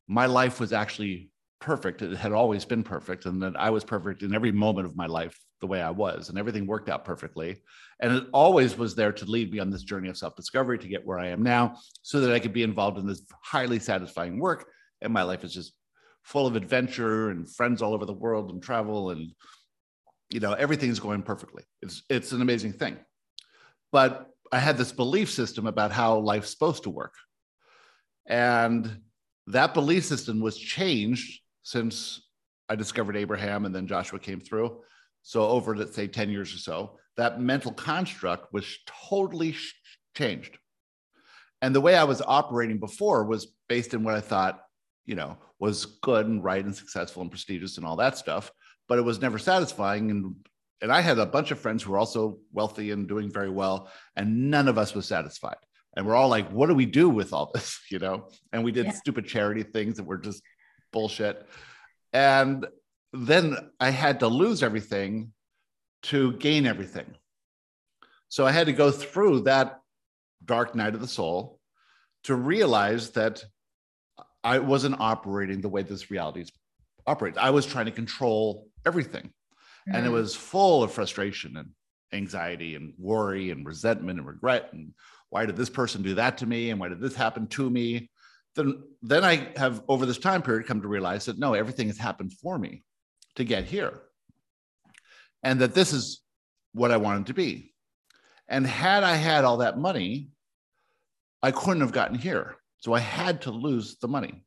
[0.07, 4.21] my life was actually perfect it had always been perfect and that i was perfect
[4.21, 7.61] in every moment of my life the way I was, and everything worked out perfectly.
[8.01, 10.89] And it always was there to lead me on this journey of self discovery to
[10.89, 14.39] get where I am now, so that I could be involved in this highly satisfying
[14.39, 14.65] work.
[15.01, 15.71] And my life is just
[16.23, 19.31] full of adventure and friends all over the world and travel and
[20.29, 21.63] you know everything's going perfectly.
[21.81, 22.97] It's it's an amazing thing.
[23.93, 27.15] But I had this belief system about how life's supposed to work.
[28.27, 29.01] And
[29.47, 32.21] that belief system was changed since
[32.69, 34.79] I discovered Abraham and then Joshua came through
[35.23, 38.77] so over let's say 10 years or so that mental construct was
[39.09, 39.55] totally
[40.15, 40.57] changed
[41.61, 44.61] and the way i was operating before was based in what i thought
[45.05, 48.51] you know was good and right and successful and prestigious and all that stuff
[48.87, 50.35] but it was never satisfying and
[50.83, 53.89] and i had a bunch of friends who were also wealthy and doing very well
[54.15, 55.57] and none of us was satisfied
[55.97, 58.71] and we're all like what do we do with all this you know and we
[58.71, 58.91] did yeah.
[58.91, 60.43] stupid charity things that were just
[60.91, 61.47] bullshit
[62.13, 62.67] and
[63.13, 65.31] then I had to lose everything
[66.03, 67.15] to gain everything.
[68.29, 69.79] So I had to go through that
[70.43, 71.59] dark night of the soul
[72.23, 73.43] to realize that
[74.43, 76.45] I wasn't operating the way this reality
[77.05, 77.37] operates.
[77.39, 79.31] I was trying to control everything.
[79.87, 79.95] Mm-hmm.
[79.95, 80.13] And it mm.
[80.13, 81.69] was full of frustration and
[82.13, 84.69] anxiety and worry and resentment and regret.
[84.71, 84.93] And
[85.29, 86.69] why did this person do that to me?
[86.69, 88.09] And why did this happen to me?
[88.55, 91.97] Then, then I have over this time period come to realize that no, everything has
[91.97, 92.83] happened for me
[93.35, 94.01] to get here.
[95.41, 96.21] And that this is
[96.73, 97.73] what I wanted to be.
[98.47, 100.29] And had I had all that money,
[101.41, 102.55] I couldn't have gotten here.
[102.79, 104.45] So I had to lose the money.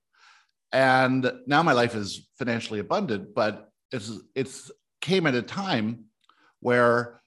[0.73, 4.71] And now my life is financially abundant, but it's it's
[5.01, 6.05] came at a time
[6.61, 7.21] where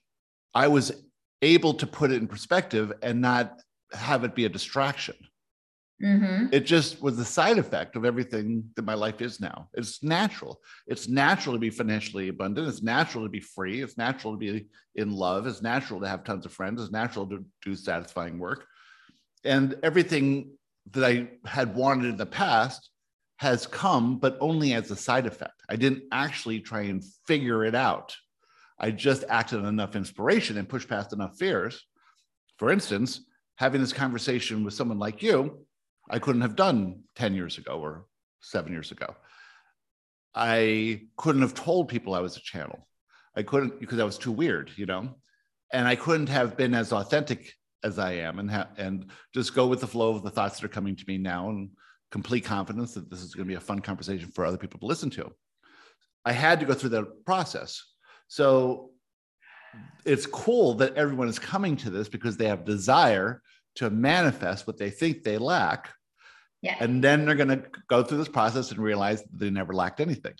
[0.54, 0.92] I was
[1.42, 3.60] able to put it in perspective and not
[3.92, 5.16] have it be a distraction.
[6.02, 6.46] Mm-hmm.
[6.52, 9.68] It just was the side effect of everything that my life is now.
[9.74, 10.60] It's natural.
[10.86, 12.68] It's natural to be financially abundant.
[12.68, 13.82] It's natural to be free.
[13.82, 15.46] It's natural to be in love.
[15.46, 16.80] It's natural to have tons of friends.
[16.80, 18.64] It's natural to do satisfying work.
[19.44, 20.52] And everything
[20.92, 22.90] that I had wanted in the past
[23.40, 25.62] has come, but only as a side effect.
[25.68, 28.14] I didn't actually try and figure it out.
[28.78, 31.86] I just acted on enough inspiration and pushed past enough fears.
[32.58, 33.22] For instance,
[33.56, 35.66] having this conversation with someone like you
[36.10, 38.06] I couldn't have done 10 years ago or
[38.40, 39.14] seven years ago.
[40.34, 42.86] I couldn't have told people I was a channel.
[43.36, 45.14] I couldn't because I was too weird, you know,
[45.72, 49.68] and I couldn't have been as authentic as I am and ha- and just go
[49.68, 51.70] with the flow of the thoughts that are coming to me now and
[52.10, 54.86] complete confidence that this is going to be a fun conversation for other people to
[54.86, 55.30] listen to.
[56.24, 57.82] I had to go through that process.
[58.28, 58.90] So
[60.04, 63.42] it's cool that everyone is coming to this because they have desire
[63.76, 65.90] to manifest what they think they lack
[66.62, 66.76] yeah.
[66.80, 70.34] And then they're going to go through this process and realize they never lacked anything.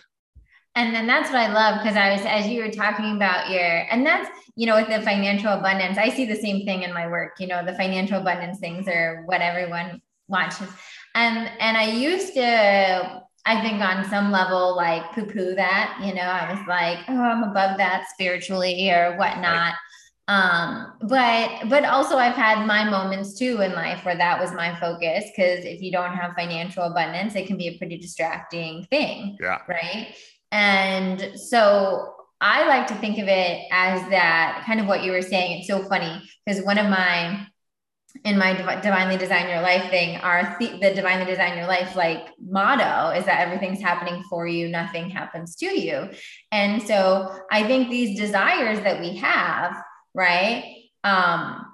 [0.77, 3.87] And then that's what I love because I was, as you were talking about your,
[3.91, 7.09] and that's, you know, with the financial abundance, I see the same thing in my
[7.09, 10.69] work, you know, the financial abundance things are what everyone watches.
[11.15, 16.15] And, and I used to, I think on some level, like poo poo that, you
[16.15, 19.73] know, I was like, oh, I'm above that spiritually or whatnot.
[19.73, 19.75] Right.
[20.29, 24.79] um but but also i've had my moments too in life where that was my
[24.79, 29.37] focus because if you don't have financial abundance it can be a pretty distracting thing
[29.41, 30.15] yeah right
[30.53, 35.23] and so i like to think of it as that kind of what you were
[35.23, 37.45] saying it's so funny because one of my
[38.25, 42.29] in my divinely design your life thing our the, the divinely design your life like
[42.41, 46.09] motto is that everything's happening for you nothing happens to you.
[46.53, 49.77] And so i think these desires that we have
[50.15, 50.65] right
[51.05, 51.67] um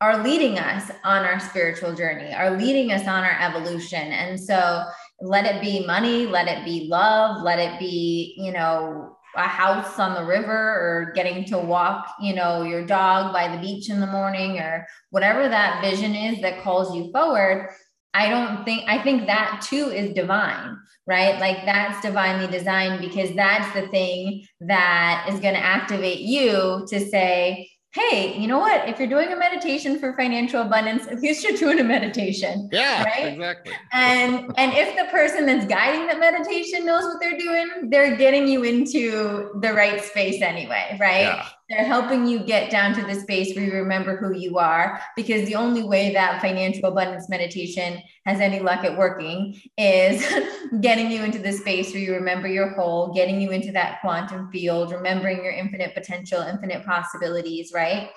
[0.00, 4.12] are leading us on our spiritual journey are leading us on our evolution.
[4.12, 4.84] And so
[5.20, 9.98] let it be money let it be love let it be you know a house
[9.98, 14.00] on the river or getting to walk, you know, your dog by the beach in
[14.00, 17.70] the morning or whatever that vision is that calls you forward,
[18.14, 21.38] I don't think, I think that too is divine, right?
[21.40, 27.00] Like that's divinely designed because that's the thing that is going to activate you to
[27.00, 28.88] say, hey, you know what?
[28.88, 32.68] If you're doing a meditation for financial abundance, at least you're doing a meditation.
[32.72, 33.32] Yeah, right?
[33.34, 33.72] exactly.
[33.92, 38.48] And and if the person that's guiding the meditation knows what they're doing, they're getting
[38.48, 41.20] you into the right space anyway, right?
[41.20, 41.48] Yeah.
[41.70, 45.46] They're helping you get down to the space where you remember who you are because
[45.46, 50.22] the only way that financial abundance meditation has any luck at working is
[50.82, 54.50] getting you into the space where you remember your whole, getting you into that quantum
[54.50, 58.10] field, remembering your infinite potential, infinite possibilities, right?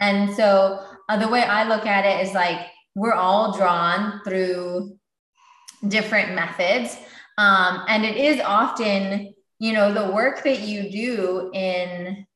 [0.00, 4.98] And so uh, the way I look at it is like we're all drawn through
[5.88, 6.98] different methods.
[7.38, 12.26] Um, and it is often, you know, the work that you do in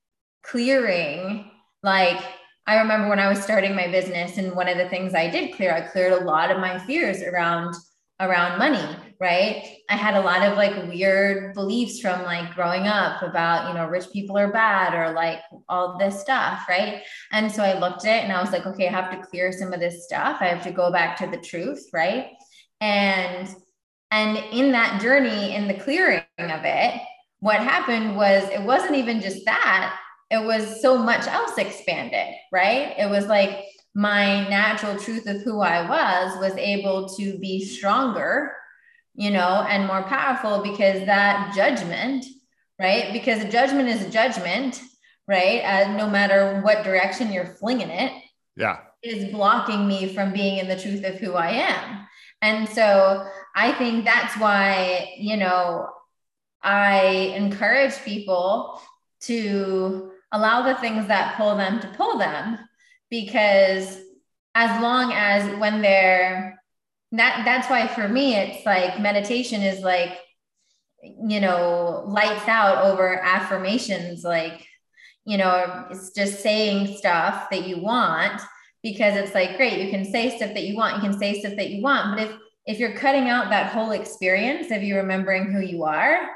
[0.44, 1.50] clearing
[1.82, 2.20] like
[2.66, 5.54] I remember when I was starting my business and one of the things I did
[5.54, 7.74] clear, I cleared a lot of my fears around
[8.20, 9.76] around money, right?
[9.90, 13.86] I had a lot of like weird beliefs from like growing up about, you know,
[13.86, 17.02] rich people are bad or like all this stuff, right?
[17.32, 19.50] And so I looked at it and I was like, okay, I have to clear
[19.52, 20.38] some of this stuff.
[20.40, 22.28] I have to go back to the truth, right?
[22.80, 23.54] And
[24.10, 27.00] and in that journey in the clearing of it,
[27.40, 29.98] what happened was it wasn't even just that
[30.34, 32.94] it was so much else expanded, right?
[32.98, 38.52] It was like my natural truth of who I was was able to be stronger,
[39.14, 42.24] you know, and more powerful because that judgment,
[42.80, 43.12] right?
[43.12, 44.82] Because a judgment is a judgment,
[45.28, 45.60] right?
[45.62, 48.12] Uh, no matter what direction you're flinging it.
[48.56, 48.78] Yeah.
[49.02, 52.06] Is blocking me from being in the truth of who I am.
[52.42, 55.88] And so I think that's why, you know,
[56.62, 58.80] I encourage people
[59.22, 62.58] to allow the things that pull them to pull them
[63.08, 64.00] because
[64.54, 66.60] as long as when they're
[67.12, 70.18] that that's why for me it's like meditation is like
[71.02, 74.66] you know lights out over affirmations like
[75.24, 78.42] you know it's just saying stuff that you want
[78.82, 81.56] because it's like great you can say stuff that you want you can say stuff
[81.56, 82.16] that you want.
[82.16, 86.30] But if if you're cutting out that whole experience of you remembering who you are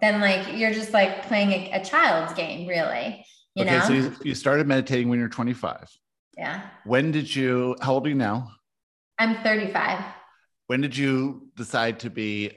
[0.00, 3.24] then like you're just like playing a, a child's game, really.
[3.54, 3.84] You okay, know?
[3.84, 5.88] so you, you started meditating when you're 25.
[6.36, 6.62] Yeah.
[6.84, 7.76] When did you?
[7.80, 8.50] How old are you now?
[9.18, 10.04] I'm 35.
[10.66, 12.50] When did you decide to be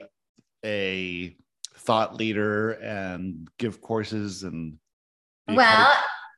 [0.64, 1.36] a
[1.76, 4.76] thought leader and give courses and?
[5.48, 5.90] Well,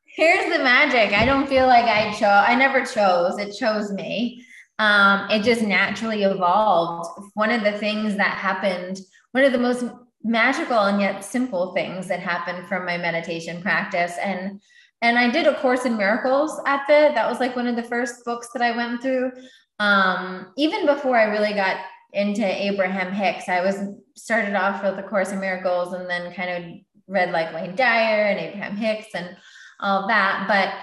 [0.07, 1.13] here's the magic.
[1.19, 2.23] I don't feel like I chose.
[2.23, 3.39] I never chose.
[3.39, 4.45] It chose me.
[4.79, 7.09] Um, it just naturally evolved.
[7.35, 8.99] One of the things that happened,
[9.33, 9.85] one of the most
[10.25, 14.17] magical and yet simple things that happened from my meditation practice.
[14.23, 14.61] And
[15.03, 17.83] and i did a course in miracles at the that was like one of the
[17.83, 19.31] first books that i went through.
[19.79, 21.77] Um, even before i really got
[22.13, 23.77] into abraham hicks i was
[24.15, 28.25] started off with the course in miracles and then kind of read like wayne dyer
[28.27, 29.37] and abraham hicks and
[29.81, 30.45] all that.
[30.47, 30.75] But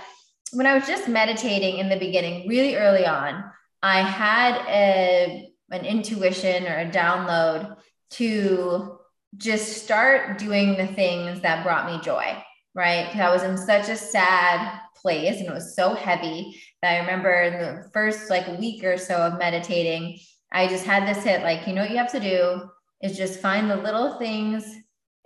[0.57, 3.43] when i was just meditating in the beginning really early on
[3.81, 7.77] i had a an intuition or a download
[8.09, 8.98] to
[9.37, 13.15] just start doing the things that brought me joy, right?
[13.15, 17.31] I was in such a sad place and it was so heavy that I remember
[17.41, 20.19] in the first like week or so of meditating,
[20.51, 22.69] I just had this hit like, you know what you have to do
[23.01, 24.65] is just find the little things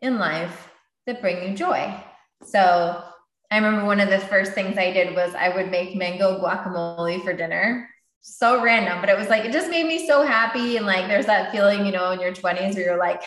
[0.02, 0.70] in life
[1.08, 1.96] that bring you joy.
[2.44, 3.04] So
[3.50, 7.24] I remember one of the first things I did was I would make mango guacamole
[7.24, 7.90] for dinner
[8.26, 10.78] so random, but it was like, it just made me so happy.
[10.78, 13.22] And like, there's that feeling, you know, in your 20s where you're like,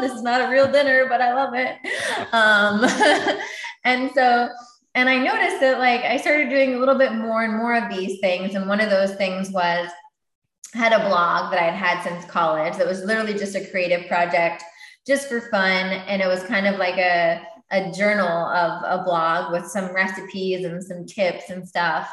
[0.00, 1.76] this is not a real dinner, but I love it.
[2.32, 2.84] Um,
[3.84, 4.48] and so,
[4.94, 7.88] and I noticed that like I started doing a little bit more and more of
[7.88, 8.54] these things.
[8.54, 9.88] And one of those things was,
[10.74, 14.06] I had a blog that I'd had since college that was literally just a creative
[14.06, 14.62] project
[15.06, 15.86] just for fun.
[15.86, 20.64] And it was kind of like a, a journal of a blog with some recipes
[20.64, 22.10] and some tips and stuff.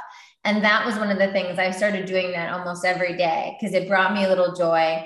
[0.48, 3.76] And that was one of the things I started doing that almost every day because
[3.76, 5.06] it brought me a little joy.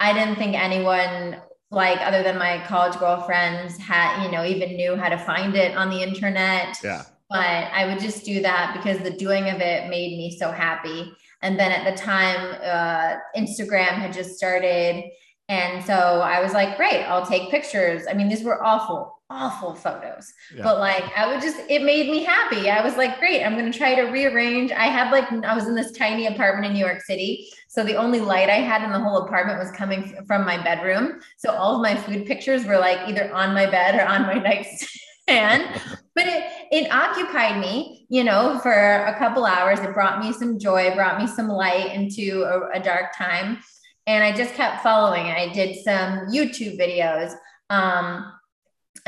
[0.00, 4.96] I didn't think anyone like other than my college girlfriends had, you know, even knew
[4.96, 6.76] how to find it on the internet.
[6.82, 7.04] Yeah.
[7.28, 11.12] But I would just do that because the doing of it made me so happy.
[11.40, 15.04] And then at the time, uh, Instagram had just started.
[15.48, 18.02] And so I was like, great, I'll take pictures.
[18.10, 20.32] I mean, these were awful, awful photos.
[20.54, 20.64] Yeah.
[20.64, 22.68] But like, I would just, it made me happy.
[22.68, 24.72] I was like, great, I'm to try to rearrange.
[24.72, 27.48] I had like, I was in this tiny apartment in New York City.
[27.68, 31.20] So the only light I had in the whole apartment was coming from my bedroom.
[31.38, 34.34] So all of my food pictures were like either on my bed or on my
[35.28, 35.80] nightstand.
[36.14, 39.78] but it, it occupied me, you know, for a couple hours.
[39.78, 43.58] It brought me some joy, brought me some light into a, a dark time
[44.06, 45.26] and I just kept following.
[45.26, 47.32] I did some YouTube videos.
[47.68, 48.32] Um,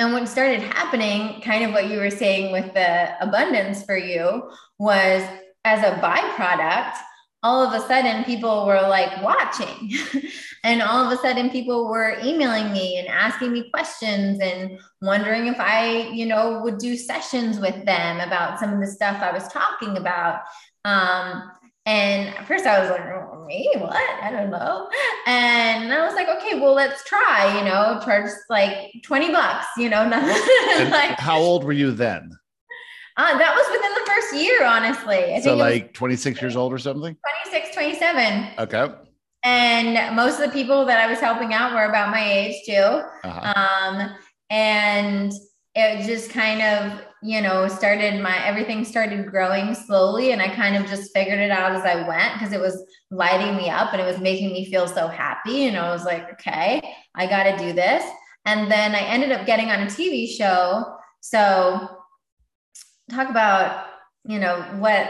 [0.02, 4.50] and what started happening, kind of what you were saying with the abundance for you,
[4.78, 5.22] was
[5.64, 6.96] as a byproduct,
[7.44, 9.92] all of a sudden people were like watching.
[10.64, 15.46] and all of a sudden people were emailing me and asking me questions and wondering
[15.46, 19.30] if I, you know, would do sessions with them about some of the stuff I
[19.32, 20.40] was talking about.
[20.84, 21.48] Um,
[21.86, 23.96] and at first I was like, oh, me, what?
[24.22, 24.88] I don't know.
[25.26, 29.88] And I was like, okay, well, let's try, you know, charge like 20 bucks, you
[29.88, 30.90] know, nothing.
[30.90, 32.30] like, how old were you then?
[33.16, 35.34] Uh, that was within the first year, honestly.
[35.34, 37.16] I so like 26 years old or something?
[37.44, 38.48] 26, 27.
[38.58, 38.94] Okay.
[39.44, 42.72] And most of the people that I was helping out were about my age too.
[42.74, 43.52] Uh-huh.
[43.54, 44.16] Um,
[44.50, 45.32] and
[45.74, 50.76] it just kind of you know started my everything started growing slowly and i kind
[50.76, 54.00] of just figured it out as i went because it was lighting me up and
[54.00, 56.82] it was making me feel so happy and i was like okay
[57.14, 58.04] i got to do this
[58.44, 61.88] and then i ended up getting on a tv show so
[63.10, 63.86] talk about
[64.24, 65.08] you know what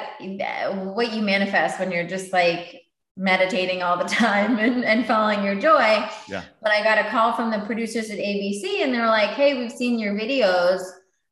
[0.95, 2.83] what you manifest when you're just like
[3.17, 6.03] meditating all the time and, and following your joy.
[6.29, 6.45] Yeah.
[6.63, 9.59] But I got a call from the producers at ABC and they were like, hey,
[9.59, 10.81] we've seen your videos.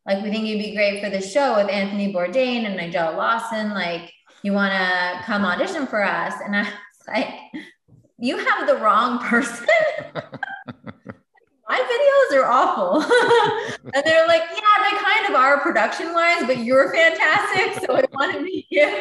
[0.07, 3.71] Like, we think you'd be great for the show with Anthony Bourdain and Nigella Lawson.
[3.71, 6.35] Like, you want to come audition for us?
[6.45, 6.71] And I was
[7.09, 7.29] like,
[8.19, 9.67] you have the wrong person.
[11.69, 13.03] My videos are awful.
[13.95, 17.85] and they're like, yeah, they kind of are production wise, but you're fantastic.
[17.85, 18.93] So I want to meet you.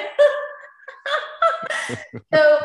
[2.33, 2.59] so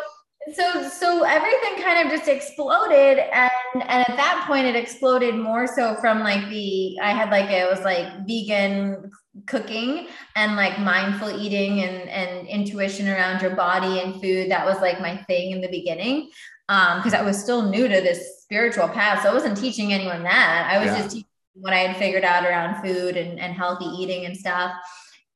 [0.53, 5.66] so so everything kind of just exploded and and at that point it exploded more
[5.66, 9.11] so from like the i had like it was like vegan
[9.47, 14.78] cooking and like mindful eating and and intuition around your body and food that was
[14.80, 16.28] like my thing in the beginning
[16.68, 20.22] um because i was still new to this spiritual path so i wasn't teaching anyone
[20.22, 20.99] that i was yeah.
[20.99, 24.72] just teaching what i had figured out around food and, and healthy eating and stuff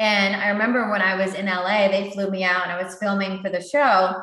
[0.01, 2.95] and I remember when I was in LA, they flew me out and I was
[3.01, 4.15] filming for the show.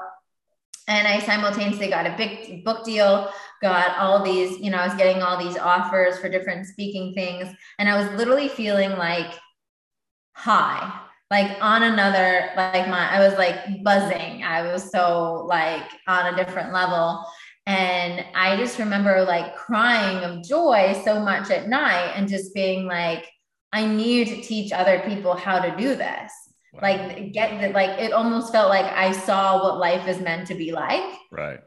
[0.87, 3.31] And I simultaneously got a big book deal,
[3.61, 7.49] got all these, you know, I was getting all these offers for different speaking things.
[7.79, 9.33] And I was literally feeling like
[10.33, 14.43] high, like on another, like my, I was like buzzing.
[14.43, 17.25] I was so like on a different level.
[17.65, 22.85] And I just remember like crying of joy so much at night and just being
[22.85, 23.27] like,
[23.73, 26.31] I need to teach other people how to do this.
[26.75, 26.81] Wow.
[26.81, 30.55] Like get the like it almost felt like I saw what life is meant to
[30.55, 31.03] be like.
[31.31, 31.59] Right.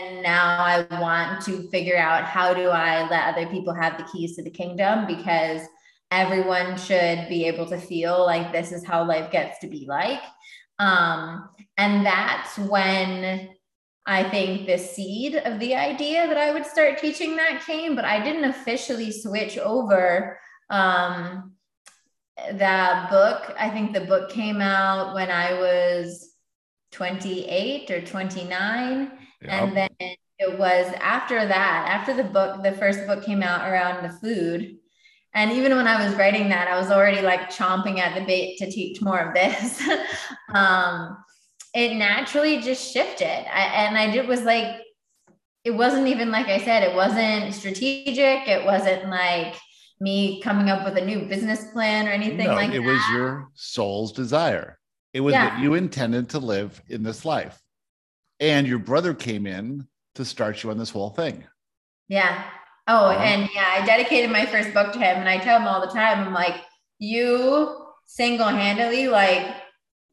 [0.00, 4.04] And now I want to figure out how do I let other people have the
[4.04, 5.62] keys to the kingdom because
[6.10, 10.22] everyone should be able to feel like this is how life gets to be like.
[10.78, 13.50] Um, and that's when
[14.06, 18.04] I think the seed of the idea that I would start teaching that came, but
[18.04, 20.38] I didn't officially switch over
[20.70, 21.55] um,
[22.52, 26.34] that book, I think the book came out when I was
[26.92, 29.10] 28 or 29.
[29.42, 29.50] Yep.
[29.50, 34.04] And then it was after that, after the book, the first book came out around
[34.04, 34.76] the food.
[35.34, 38.56] And even when I was writing that, I was already like chomping at the bit
[38.58, 39.82] to teach more of this.
[40.54, 41.16] um,
[41.74, 43.46] it naturally just shifted.
[43.54, 44.76] I, and I did was like,
[45.64, 48.48] it wasn't even like I said, it wasn't strategic.
[48.48, 49.56] It wasn't like,
[50.00, 52.76] me coming up with a new business plan or anything no, like it that.
[52.76, 54.78] It was your soul's desire.
[55.12, 55.50] It was yeah.
[55.50, 57.60] that you intended to live in this life.
[58.38, 59.86] And your brother came in
[60.16, 61.44] to start you on this whole thing.
[62.08, 62.44] Yeah.
[62.86, 65.80] Oh, and yeah, I dedicated my first book to him and I tell him all
[65.80, 66.56] the time, I'm like,
[66.98, 69.56] you single-handedly like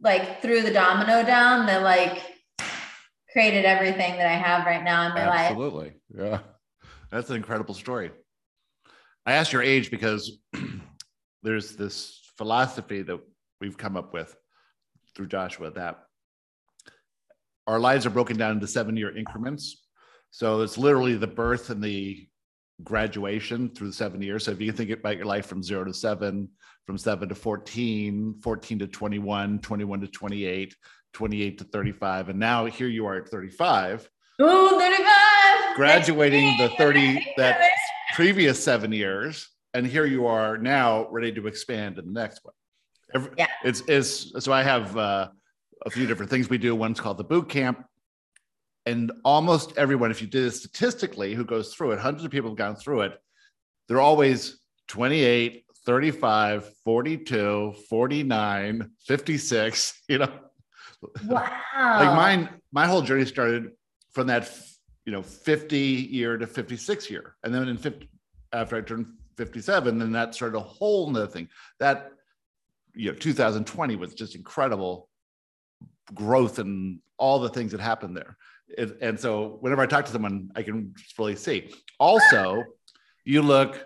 [0.02, 2.22] like threw the domino down that like
[3.32, 5.80] created everything that I have right now in my Absolutely.
[5.80, 5.94] life.
[6.12, 6.32] Absolutely.
[6.32, 6.40] Yeah.
[7.12, 8.12] That's an incredible story.
[9.26, 10.40] I asked your age because
[11.44, 13.20] there's this philosophy that
[13.62, 14.36] we've come up with
[15.16, 16.00] through Joshua that
[17.68, 19.86] our lives are broken down into seven year increments.
[20.32, 22.28] So it's literally the birth and the
[22.84, 24.46] graduation through the seven years.
[24.46, 26.50] So if you think about your life from zero to seven,
[26.86, 30.76] from seven to 14, 14 to 21, 21 to 28,
[31.14, 32.30] 28 to 35.
[32.30, 34.10] And now here you are at 35.
[34.42, 35.76] Ooh, 35.
[35.76, 37.62] Graduating the 30 that
[38.14, 39.49] previous seven years.
[39.74, 42.53] And here you are now ready to expand to the next one.
[43.16, 43.47] Every, yeah.
[43.64, 45.30] It's, it's so I have uh,
[45.86, 46.76] a few different things we do.
[46.76, 47.84] One's called the boot camp.
[48.86, 52.49] And almost everyone, if you did it statistically, who goes through it, hundreds of people
[52.49, 53.14] have gone through it,
[53.88, 54.59] they're always
[54.89, 60.32] 28, 35, 42, 49, 56, you know.
[61.26, 61.49] Wow.
[61.76, 63.72] like mine, my whole journey started
[64.14, 64.49] from that,
[65.06, 67.36] you know, 50 year to 56 year.
[67.43, 68.10] And then in 50,
[68.54, 71.49] after I turned 57, then that started a whole nother thing.
[71.80, 72.12] That,
[72.93, 75.10] you know, 2020 was just incredible
[76.14, 78.38] growth and all the things that happened there.
[78.70, 81.74] It, and so whenever I talk to someone, I can really see.
[81.99, 82.64] Also,
[83.26, 83.86] you look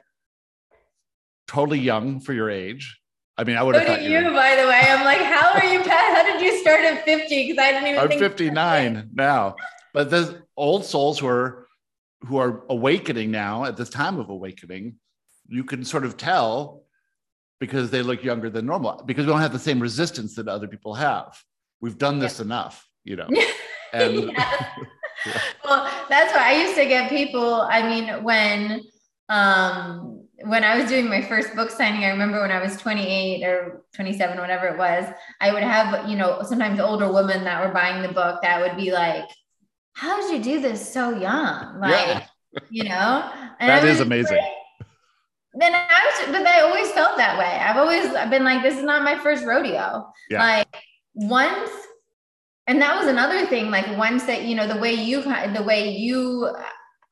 [1.48, 3.00] totally young for your age.
[3.38, 3.86] I mean, I would have.
[3.86, 4.82] So you, you by the way.
[4.88, 6.16] I'm like, how are you, Pat?
[6.16, 7.48] How did you start at 50?
[7.48, 8.12] Because I didn't even.
[8.12, 9.56] I'm 59 now,
[9.98, 11.68] but the old souls who are
[12.22, 14.98] who are awakening now at this time of awakening.
[15.48, 16.84] You can sort of tell
[17.60, 20.68] because they look younger than normal because we don't have the same resistance that other
[20.68, 21.36] people have.
[21.82, 22.46] We've done this yeah.
[22.46, 23.28] enough, you know.
[23.94, 25.42] And yeah.
[25.64, 27.62] well, that's why I used to get people.
[27.62, 28.82] I mean, when
[29.30, 33.44] um when I was doing my first book signing, I remember when I was 28
[33.46, 35.06] or 27, whatever it was,
[35.42, 38.78] I would have, you know, sometimes older women that were buying the book that would
[38.78, 39.26] be like,
[39.98, 41.80] How did you do this so young?
[41.80, 42.26] Like, yeah.
[42.70, 44.38] you know, and that is amazing.
[44.38, 44.88] Like,
[45.56, 47.46] then I was, but I always felt that way.
[47.46, 50.08] I've always been like, this is not my first rodeo.
[50.30, 50.40] Yeah.
[50.40, 50.78] Like
[51.16, 51.72] once,
[52.68, 53.72] and that was another thing.
[53.72, 56.56] Like once that you know the way you, the way you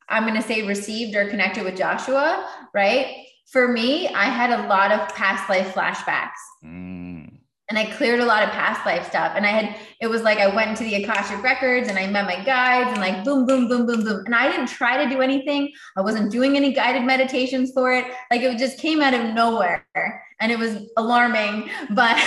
[0.08, 3.26] I'm going to say received or connected with Joshua, right?
[3.52, 6.30] For me, I had a lot of past life flashbacks.
[6.64, 7.05] Mm.
[7.68, 9.34] And I cleared a lot of past life stuff.
[9.36, 12.26] And I had, it was like I went into the Akashic Records and I met
[12.26, 14.24] my guides and like boom, boom, boom, boom, boom.
[14.26, 15.72] And I didn't try to do anything.
[15.98, 18.06] I wasn't doing any guided meditations for it.
[18.30, 19.88] Like it just came out of nowhere
[20.40, 21.70] and it was alarming.
[21.90, 22.18] But,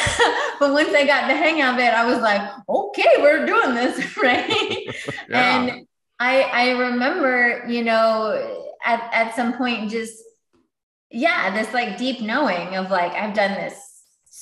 [0.59, 4.17] but once I got the hang of it, I was like, okay, we're doing this.
[4.17, 4.89] Right.
[5.29, 5.61] yeah.
[5.61, 5.87] And
[6.19, 10.23] I I remember, you know, at at some point just
[11.11, 13.88] yeah, this like deep knowing of like I've done this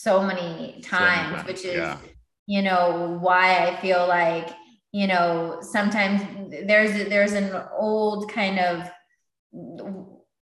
[0.06, 1.98] so many times, which is yeah.
[2.46, 4.48] you know why I feel like
[4.92, 6.22] you know sometimes
[6.64, 8.88] there's there's an old kind of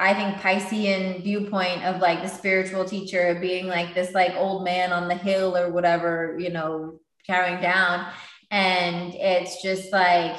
[0.01, 4.91] I think Piscean viewpoint of like the spiritual teacher being like this like old man
[4.91, 8.11] on the hill or whatever, you know, carrying down.
[8.51, 10.35] And it's just like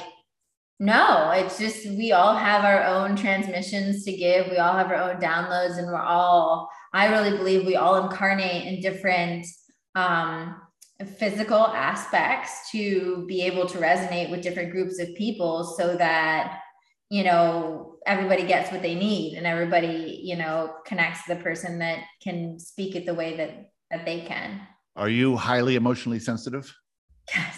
[0.79, 4.47] no, it's just we all have our own transmissions to give.
[4.49, 8.67] We all have our own downloads, and we're all, I really believe we all incarnate
[8.67, 9.45] in different
[9.95, 10.55] um,
[11.17, 16.61] physical aspects to be able to resonate with different groups of people so that,
[17.09, 21.79] you know, everybody gets what they need and everybody, you know, connects to the person
[21.79, 24.61] that can speak it the way that, that they can.
[24.95, 26.73] Are you highly emotionally sensitive?
[27.35, 27.57] Yes.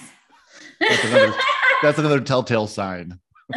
[0.80, 1.34] That's another,
[1.84, 3.20] that's another telltale sign.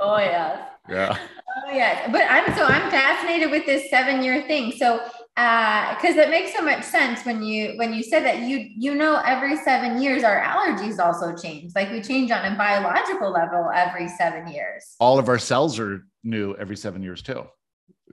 [0.00, 0.68] oh yes.
[0.88, 1.16] Yeah.
[1.56, 2.08] Oh yes.
[2.10, 4.72] But I'm so I'm fascinated with this seven year thing.
[4.72, 5.00] So
[5.40, 8.94] uh because it makes so much sense when you when you said that you you
[8.94, 11.72] know every seven years our allergies also change.
[11.74, 14.94] Like we change on a biological level every seven years.
[15.00, 17.44] All of our cells are new every seven years too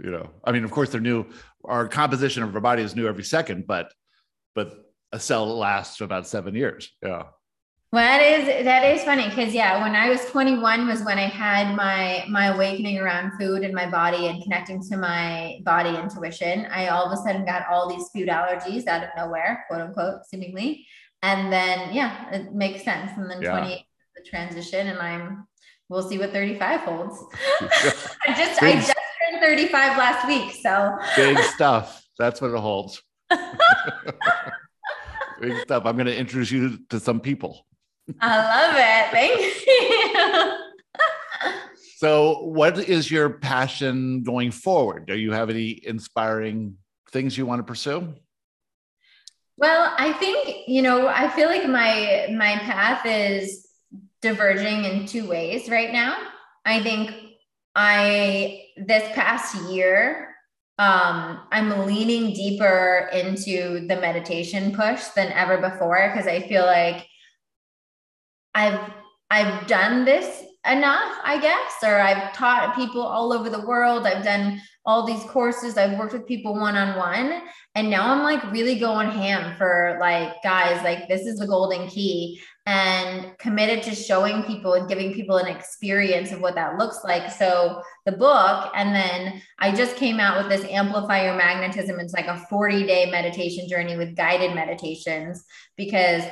[0.03, 0.29] you know?
[0.43, 1.25] I mean of course they're new.
[1.65, 3.91] Our composition of our body is new every second but
[4.55, 6.91] but a cell lasts about seven years.
[7.03, 7.23] Yeah
[7.93, 11.27] well, that is that is funny because yeah, when I was 21 was when I
[11.27, 16.65] had my my awakening around food and my body and connecting to my body intuition.
[16.65, 20.25] I all of a sudden got all these food allergies out of nowhere, quote unquote,
[20.25, 20.85] seemingly.
[21.23, 23.11] And then yeah, it makes sense.
[23.15, 23.51] And then yeah.
[23.51, 23.83] 28
[24.17, 25.47] the transition, and I'm
[25.89, 27.23] we'll see what 35 holds.
[27.61, 28.93] I just big, I just
[29.31, 32.03] turned 35 last week, so big stuff.
[32.19, 33.01] That's what it holds.
[35.41, 35.85] big stuff.
[35.85, 37.65] I'm going to introduce you to some people.
[38.19, 39.11] I love it.
[39.11, 41.51] Thank you.
[41.97, 45.05] so, what is your passion going forward?
[45.07, 46.77] Do you have any inspiring
[47.11, 48.13] things you want to pursue?
[49.57, 53.67] Well, I think, you know, I feel like my my path is
[54.21, 56.17] diverging in two ways right now.
[56.65, 57.11] I think
[57.75, 60.27] I this past year
[60.79, 67.07] um, I'm leaning deeper into the meditation push than ever before because I feel like
[68.57, 68.91] I've
[69.29, 74.07] I've done this enough, I guess, or I've taught people all over the world.
[74.07, 75.77] I've done all these courses.
[75.77, 77.41] I've worked with people one on one.
[77.75, 81.87] And now I'm like really going ham for like, guys, like this is the golden
[81.87, 87.01] key and committed to showing people and giving people an experience of what that looks
[87.03, 87.29] like.
[87.31, 91.99] So the book, and then I just came out with this Amplify Your Magnetism.
[91.99, 95.43] It's like a 40 day meditation journey with guided meditations
[95.75, 96.23] because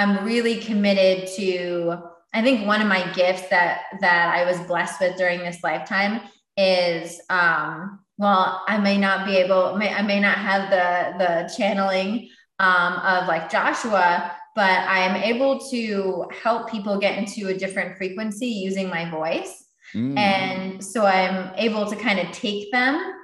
[0.00, 1.98] I'm really committed to
[2.32, 6.22] I think one of my gifts that that I was blessed with during this lifetime
[6.56, 11.54] is um well I may not be able may, I may not have the the
[11.54, 17.54] channeling um of like Joshua but I am able to help people get into a
[17.54, 20.16] different frequency using my voice mm.
[20.16, 23.19] and so I'm able to kind of take them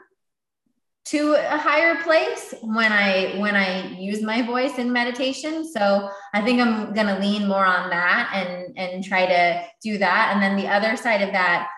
[1.06, 5.64] to a higher place when I when I use my voice in meditation.
[5.64, 10.32] So I think I'm gonna lean more on that and and try to do that.
[10.32, 11.68] And then the other side of that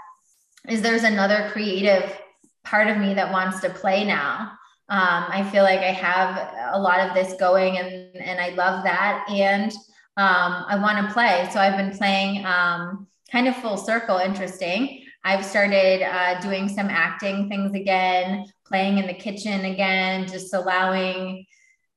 [0.67, 2.19] is there's another creative
[2.65, 4.53] part of me that wants to play now.
[4.91, 8.83] Um, I feel like I have a lot of this going and and I love
[8.85, 9.27] that.
[9.29, 9.71] And
[10.17, 11.49] um, I want to play.
[11.53, 15.05] So I've been playing um, kind of full circle, interesting.
[15.29, 21.45] I've started uh, doing some acting things again, playing in the kitchen again, just allowing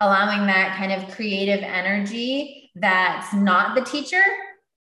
[0.01, 4.23] allowing that kind of creative energy that's not the teacher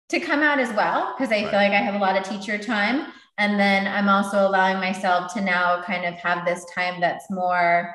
[0.10, 1.52] to come out as well because I right.
[1.52, 5.32] feel like I have a lot of teacher time and then I'm also allowing myself
[5.34, 7.94] to now kind of have this time that's more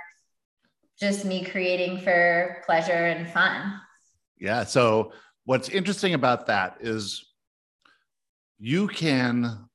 [1.01, 3.81] just me creating for pleasure and fun.
[4.39, 5.11] Yeah, so
[5.45, 7.25] what's interesting about that is
[8.59, 9.66] you can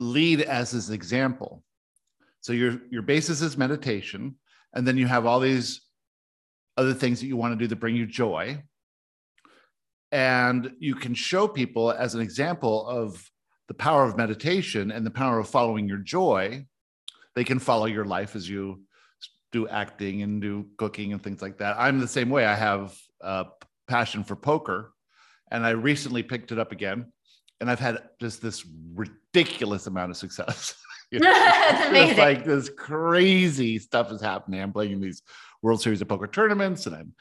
[0.00, 1.62] lead as his example
[2.40, 4.36] so your your basis is meditation,
[4.72, 5.82] and then you have all these
[6.76, 8.62] other things that you want to do that bring you joy.
[10.12, 13.22] And you can show people as an example of
[13.66, 16.64] the power of meditation and the power of following your joy.
[17.34, 18.82] They can follow your life as you
[19.52, 21.76] do acting and do cooking and things like that.
[21.78, 22.46] I'm the same way.
[22.46, 23.46] I have a
[23.88, 24.92] passion for poker,
[25.50, 27.12] and I recently picked it up again,
[27.60, 30.74] and I've had just this ridiculous amount of success.
[31.10, 31.32] You know?
[31.32, 32.10] That's amazing.
[32.10, 34.60] It's like this crazy stuff is happening.
[34.60, 35.22] I'm playing in these
[35.62, 37.14] World Series of Poker tournaments and I'm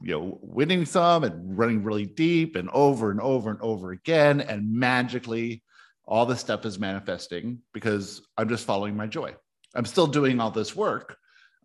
[0.00, 4.40] you know winning some and running really deep and over and over and over again
[4.40, 5.62] and magically
[6.04, 9.34] all this stuff is manifesting because i'm just following my joy
[9.74, 11.16] i'm still doing all this work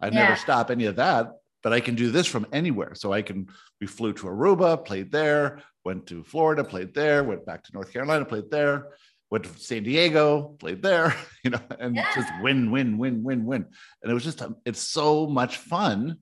[0.01, 0.23] i yeah.
[0.23, 1.31] never stop any of that
[1.63, 3.47] but i can do this from anywhere so i can
[3.81, 7.91] we flew to aruba played there went to florida played there went back to north
[7.91, 8.87] carolina played there
[9.33, 12.05] went to San Diego, played there, you know, and yeah.
[12.13, 13.65] just win, win, win, win, win.
[14.03, 16.19] And it was just, um, it's so much fun,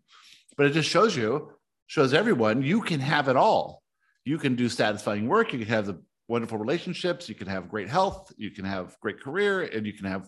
[0.56, 1.52] but it just shows you,
[1.88, 3.84] shows everyone you can have it all.
[4.24, 5.52] You can do satisfying work.
[5.52, 7.28] You can have the wonderful relationships.
[7.28, 8.32] You can have great health.
[8.38, 10.26] You can have great career and you can have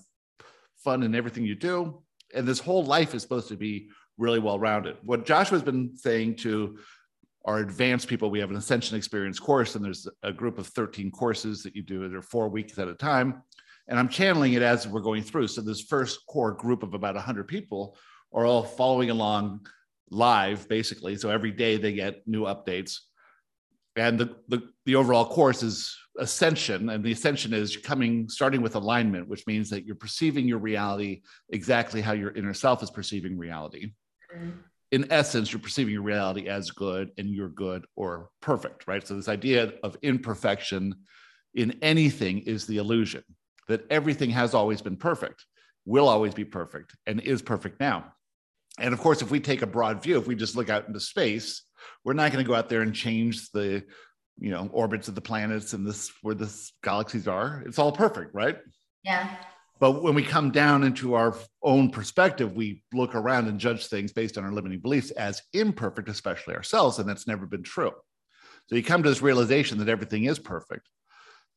[0.84, 2.03] fun in everything you do.
[2.36, 4.97] And this whole life is supposed to be really well rounded.
[5.03, 6.78] What Joshua's been saying to
[7.45, 11.11] our advanced people, we have an Ascension Experience course, and there's a group of 13
[11.11, 12.07] courses that you do.
[12.07, 13.41] They're four weeks at a time.
[13.88, 15.47] And I'm channeling it as we're going through.
[15.47, 17.97] So this first core group of about 100 people
[18.32, 19.68] are all following along
[20.09, 21.18] live, basically.
[21.18, 22.99] So every day they get new updates.
[23.95, 26.89] And the, the, the overall course is ascension.
[26.89, 31.22] And the ascension is coming, starting with alignment, which means that you're perceiving your reality
[31.49, 33.91] exactly how your inner self is perceiving reality.
[34.92, 39.06] In essence, you're perceiving your reality as good and you're good or perfect, right?
[39.08, 40.96] So, this idea of imperfection
[41.56, 43.24] in anything is the illusion
[43.68, 45.46] that everything has always been perfect,
[45.86, 48.14] will always be perfect, and is perfect now.
[48.80, 51.00] And of course, if we take a broad view, if we just look out into
[51.00, 51.64] space,
[52.04, 53.84] we're not going to go out there and change the
[54.40, 56.52] you know orbits of the planets and this where the
[56.84, 57.64] galaxies are.
[57.66, 58.58] It's all perfect, right?
[59.04, 59.36] Yeah.
[59.80, 64.13] But when we come down into our own perspective, we look around and judge things
[64.13, 66.99] based on our limiting beliefs as imperfect, especially ourselves.
[66.99, 67.91] And that's never been true.
[68.67, 70.88] So you come to this realization that everything is perfect.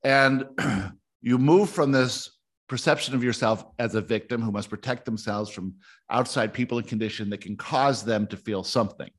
[0.03, 0.47] And
[1.23, 2.31] you move from this
[2.69, 5.75] perception of yourself as a victim who must protect themselves from
[6.11, 9.11] outside people and condition that can cause them to feel something.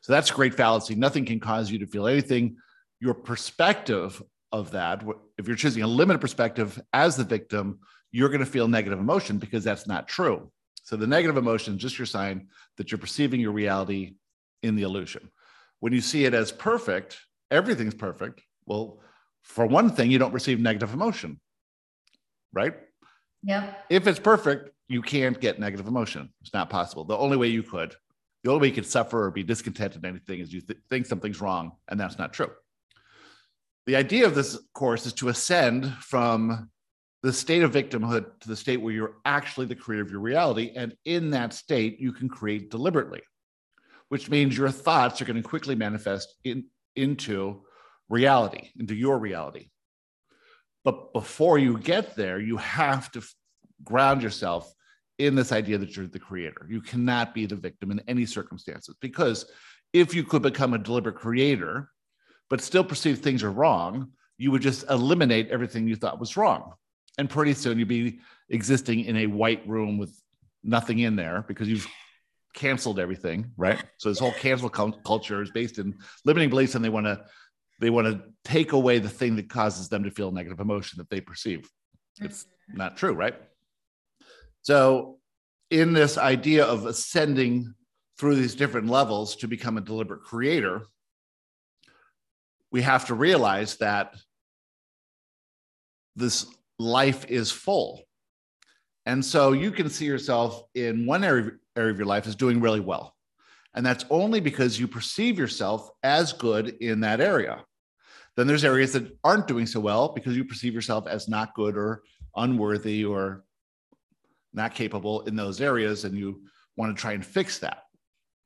[0.00, 0.96] So that's a great fallacy.
[0.96, 2.56] Nothing can cause you to feel anything.
[3.00, 4.20] Your perspective
[4.50, 5.04] of that,
[5.38, 7.78] if you're choosing a limited perspective as the victim,
[8.12, 10.50] you're going to feel negative emotion because that's not true.
[10.84, 14.14] So the negative emotion is just your sign that you're perceiving your reality
[14.62, 15.30] in the illusion.
[15.80, 17.18] When you see it as perfect,
[17.50, 18.42] everything's perfect.
[18.66, 19.00] Well,
[19.42, 21.40] for one thing, you don't receive negative emotion,
[22.52, 22.74] right?
[23.42, 23.74] Yeah.
[23.90, 26.32] If it's perfect, you can't get negative emotion.
[26.42, 27.04] It's not possible.
[27.04, 27.94] The only way you could,
[28.44, 31.06] the only way you could suffer or be discontented in anything is you th- think
[31.06, 32.50] something's wrong, and that's not true.
[33.86, 36.70] The idea of this course is to ascend from
[37.22, 40.72] the state of victimhood to the state where you're actually the creator of your reality.
[40.74, 43.22] And in that state, you can create deliberately,
[44.08, 46.64] which means your thoughts are going to quickly manifest in,
[46.96, 47.62] into
[48.08, 49.68] reality, into your reality.
[50.84, 53.22] But before you get there, you have to
[53.84, 54.72] ground yourself
[55.18, 56.66] in this idea that you're the creator.
[56.68, 59.46] You cannot be the victim in any circumstances because
[59.92, 61.90] if you could become a deliberate creator,
[62.50, 66.72] but still perceive things are wrong, you would just eliminate everything you thought was wrong.
[67.22, 68.18] And pretty soon you'd be
[68.48, 70.12] existing in a white room with
[70.64, 71.86] nothing in there because you've
[72.52, 73.80] canceled everything, right?
[73.98, 75.94] So this whole cancel culture is based in
[76.24, 77.24] limiting beliefs, and they want to
[77.78, 81.10] they want to take away the thing that causes them to feel negative emotion that
[81.10, 81.70] they perceive.
[82.20, 82.78] It's mm-hmm.
[82.78, 83.36] not true, right?
[84.62, 85.20] So,
[85.70, 87.72] in this idea of ascending
[88.18, 90.86] through these different levels to become a deliberate creator,
[92.72, 94.16] we have to realize that
[96.16, 96.46] this
[96.82, 98.02] life is full.
[99.06, 102.60] And so you can see yourself in one area, area of your life as doing
[102.60, 103.14] really well.
[103.74, 107.64] And that's only because you perceive yourself as good in that area.
[108.36, 111.76] Then there's areas that aren't doing so well because you perceive yourself as not good
[111.76, 112.02] or
[112.36, 113.44] unworthy or
[114.52, 116.04] not capable in those areas.
[116.04, 116.42] And you
[116.76, 117.84] want to try and fix that.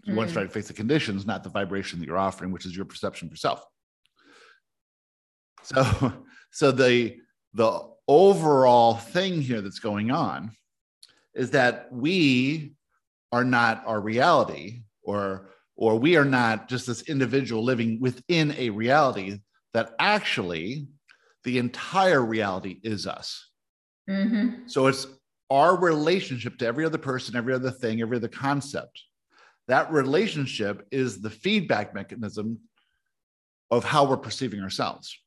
[0.05, 2.53] You mm want to try to fix the conditions, not the vibration that you're offering,
[2.53, 3.64] which is your perception of yourself.
[5.64, 6.12] So,
[6.53, 7.16] so the
[7.55, 10.53] the overall thing here that's going on
[11.35, 12.73] is that we
[13.33, 18.71] are not our reality, or or we are not just this individual living within a
[18.71, 19.41] reality
[19.75, 20.89] that actually
[21.45, 23.51] the entire reality is us.
[24.09, 24.67] Mm-hmm.
[24.69, 25.07] So it's
[25.51, 29.03] our relationship to every other person, every other thing, every other concept.
[29.69, 32.61] That relationship is the feedback mechanism
[33.71, 35.19] of how we're perceiving ourselves.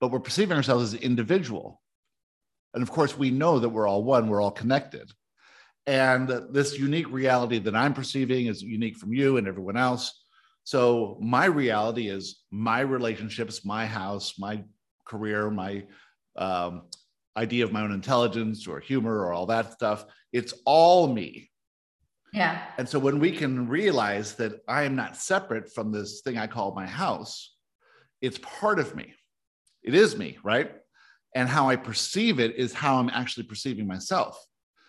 [0.00, 1.80] But we're perceiving ourselves as individual.
[2.74, 5.10] And of course, we know that we're all one, we're all connected.
[5.86, 10.22] And this unique reality that I'm perceiving is unique from you and everyone else.
[10.64, 14.64] So my reality is my relationships, my house, my
[15.06, 15.84] career, my
[16.36, 16.82] um,
[17.38, 20.04] idea of my own intelligence or humor or all that stuff.
[20.32, 21.50] It's all me.
[22.34, 22.62] Yeah.
[22.76, 26.46] And so when we can realize that I am not separate from this thing I
[26.46, 27.54] call my house,
[28.20, 29.14] it's part of me.
[29.88, 30.70] It is me, right?
[31.34, 34.38] And how I perceive it is how I'm actually perceiving myself.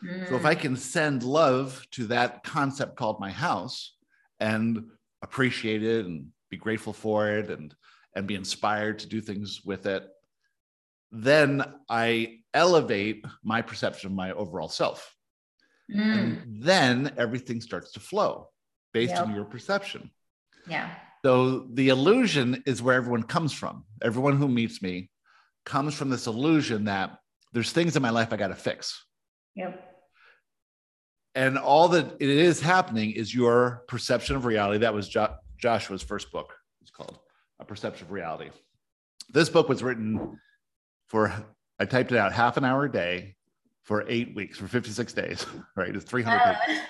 [0.04, 0.30] Mm.
[0.30, 0.60] So if I mm.
[0.60, 3.96] can send love to that concept called my house
[4.40, 4.86] and
[5.22, 7.76] appreciate it and be grateful for it and
[8.16, 10.08] and be inspired to do things with it
[11.12, 15.16] then i elevate my perception of my overall self
[15.94, 16.00] mm.
[16.00, 18.48] and then everything starts to flow
[18.94, 19.24] based yep.
[19.24, 20.10] on your perception
[20.68, 25.10] yeah so the illusion is where everyone comes from everyone who meets me
[25.66, 27.18] comes from this illusion that
[27.54, 29.06] there's things in my life i got to fix
[29.56, 29.90] yep
[31.36, 34.80] and all that it is happening is your perception of reality.
[34.80, 36.54] That was jo- Joshua's first book.
[36.82, 37.20] It's called
[37.60, 38.50] A Perception of Reality.
[39.30, 40.40] This book was written
[41.08, 41.32] for,
[41.80, 43.36] I typed it out half an hour a day
[43.84, 45.46] for eight weeks, for 56 days,
[45.76, 45.96] right?
[45.96, 46.56] It's 300 uh.
[46.66, 46.82] pages.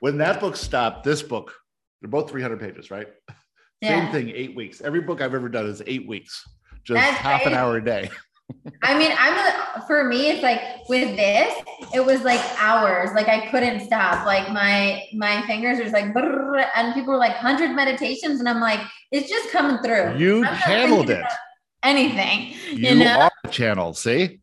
[0.00, 1.54] When that book stopped, this book,
[2.02, 3.08] they're both 300 pages, right?
[3.80, 4.04] Yeah.
[4.04, 4.80] Same thing, eight weeks.
[4.80, 6.48] Every book I've ever done is eight weeks,
[6.84, 8.08] just That's half an hour a day.
[8.84, 11.52] I mean, I'm a, for me, it's like with this,
[11.92, 13.10] it was like hours.
[13.12, 14.24] Like I couldn't stop.
[14.24, 18.60] Like my my fingers are just like, and people were like hundred meditations, and I'm
[18.60, 18.78] like,
[19.10, 20.16] it's just coming through.
[20.16, 21.26] You channeled it.
[21.82, 22.54] Anything.
[22.70, 23.28] You, you know?
[23.44, 23.94] are channel.
[23.94, 24.38] See.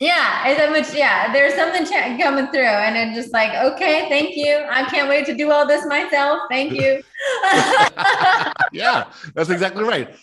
[0.00, 0.94] Yeah, that much.
[0.94, 4.64] Yeah, there's something ch- coming through, and it's just like, okay, thank you.
[4.68, 6.40] I can't wait to do all this myself.
[6.50, 7.00] Thank you.
[8.72, 10.14] yeah, that's exactly right.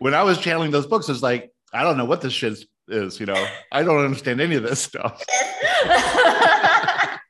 [0.00, 3.20] When I was channeling those books, it's like I don't know what this shit's is.
[3.20, 5.22] You know, I don't understand any of this stuff.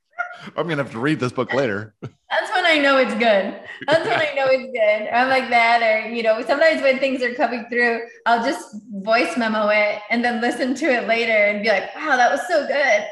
[0.56, 1.94] I'm gonna have to read this book later.
[2.00, 3.60] That's when I know it's good.
[3.86, 5.08] That's when I know it's good.
[5.12, 9.36] I'm like that, or you know, sometimes when things are coming through, I'll just voice
[9.36, 12.66] memo it and then listen to it later and be like, "Wow, that was so
[12.66, 13.06] good."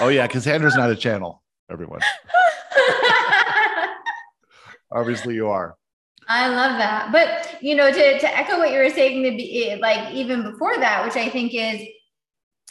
[0.00, 1.42] oh yeah, because Cassandra's not a channel.
[1.70, 2.00] Everyone.
[4.90, 5.76] Obviously, you are.
[6.28, 7.10] I love that.
[7.12, 10.76] But you know, to to echo what you were saying, to be like even before
[10.76, 11.82] that, which I think is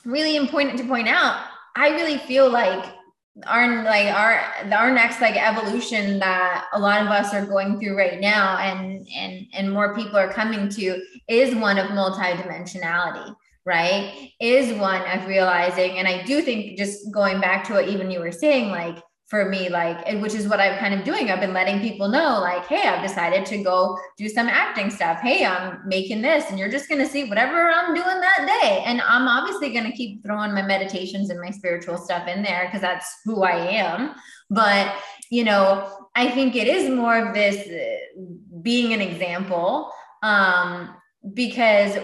[0.05, 1.43] really important to point out.
[1.75, 2.96] I really feel like
[3.45, 7.95] our like our our next like evolution that a lot of us are going through
[7.95, 13.35] right now and and and more people are coming to is one of multidimensionality
[13.67, 15.97] right, is one of realizing.
[15.99, 19.49] And I do think just going back to what even you were saying, like for
[19.49, 21.29] me, like, which is what I'm kind of doing.
[21.29, 25.19] I've been letting people know, like, hey, I've decided to go do some acting stuff.
[25.19, 28.83] Hey, I'm making this, and you're just going to see whatever I'm doing that day.
[28.85, 32.65] And I'm obviously going to keep throwing my meditations and my spiritual stuff in there
[32.65, 34.15] because that's who I am.
[34.49, 34.95] But,
[35.29, 38.21] you know, I think it is more of this uh,
[38.61, 39.91] being an example
[40.23, 40.95] um,
[41.33, 41.97] because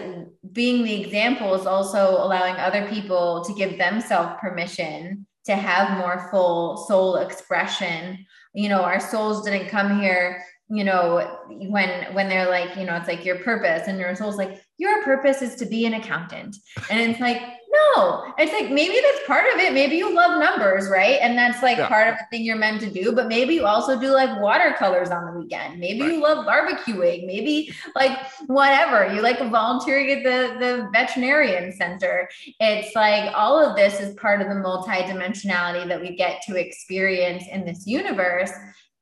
[0.52, 6.28] being the example is also allowing other people to give themselves permission to have more
[6.30, 8.26] full soul expression.
[8.54, 11.38] You know our souls didn't come here you know
[11.68, 13.86] when when they're like you know it's like your purpose.
[13.86, 16.56] And your soul's like your purpose is to be an accountant.
[16.90, 17.40] And it's like
[17.74, 19.72] no, it's like maybe that's part of it.
[19.72, 21.18] Maybe you love numbers, right?
[21.20, 21.88] And that's like yeah.
[21.88, 23.12] part of the thing you're meant to do.
[23.12, 25.80] But maybe you also do like watercolors on the weekend.
[25.80, 26.12] Maybe right.
[26.12, 27.26] you love barbecuing.
[27.26, 29.12] Maybe like whatever.
[29.12, 32.28] You like volunteering at the, the veterinarian center.
[32.60, 37.44] It's like all of this is part of the multidimensionality that we get to experience
[37.50, 38.52] in this universe.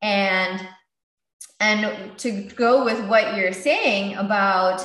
[0.01, 0.67] And
[1.61, 4.85] and to go with what you're saying about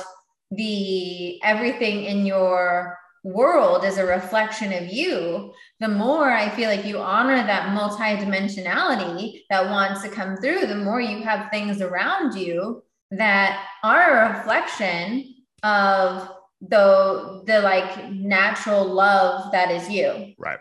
[0.50, 6.84] the everything in your world is a reflection of you, the more I feel like
[6.84, 12.34] you honor that multidimensionality that wants to come through, the more you have things around
[12.34, 16.28] you that are a reflection of
[16.60, 20.34] the the like natural love that is you.
[20.38, 20.58] Right.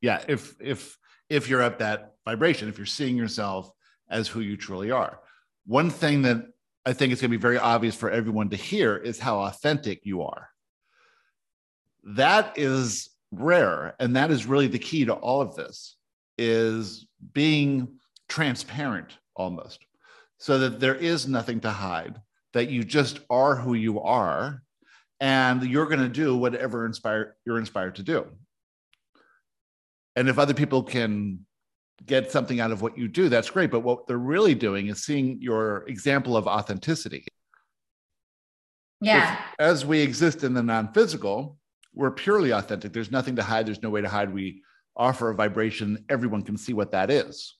[0.00, 3.70] Yeah, if if if you're at that vibration, if you're seeing yourself
[4.08, 5.20] as who you truly are.
[5.66, 6.46] One thing that
[6.84, 10.06] I think is going to be very obvious for everyone to hear is how authentic
[10.06, 10.48] you are
[12.06, 15.96] that is rare and that is really the key to all of this
[16.38, 17.88] is being
[18.28, 19.84] transparent almost
[20.38, 22.20] so that there is nothing to hide
[22.52, 24.62] that you just are who you are
[25.20, 28.26] and you're going to do whatever inspire you're inspired to do.
[30.14, 31.40] And if other people can
[32.04, 35.02] get something out of what you do that's great but what they're really doing is
[35.02, 37.26] seeing your example of authenticity.
[39.00, 39.40] Yeah.
[39.58, 41.58] As we exist in the non-physical
[41.96, 42.92] we're purely authentic.
[42.92, 43.66] There's nothing to hide.
[43.66, 44.32] There's no way to hide.
[44.32, 44.62] We
[44.94, 46.04] offer a vibration.
[46.08, 47.56] Everyone can see what that is.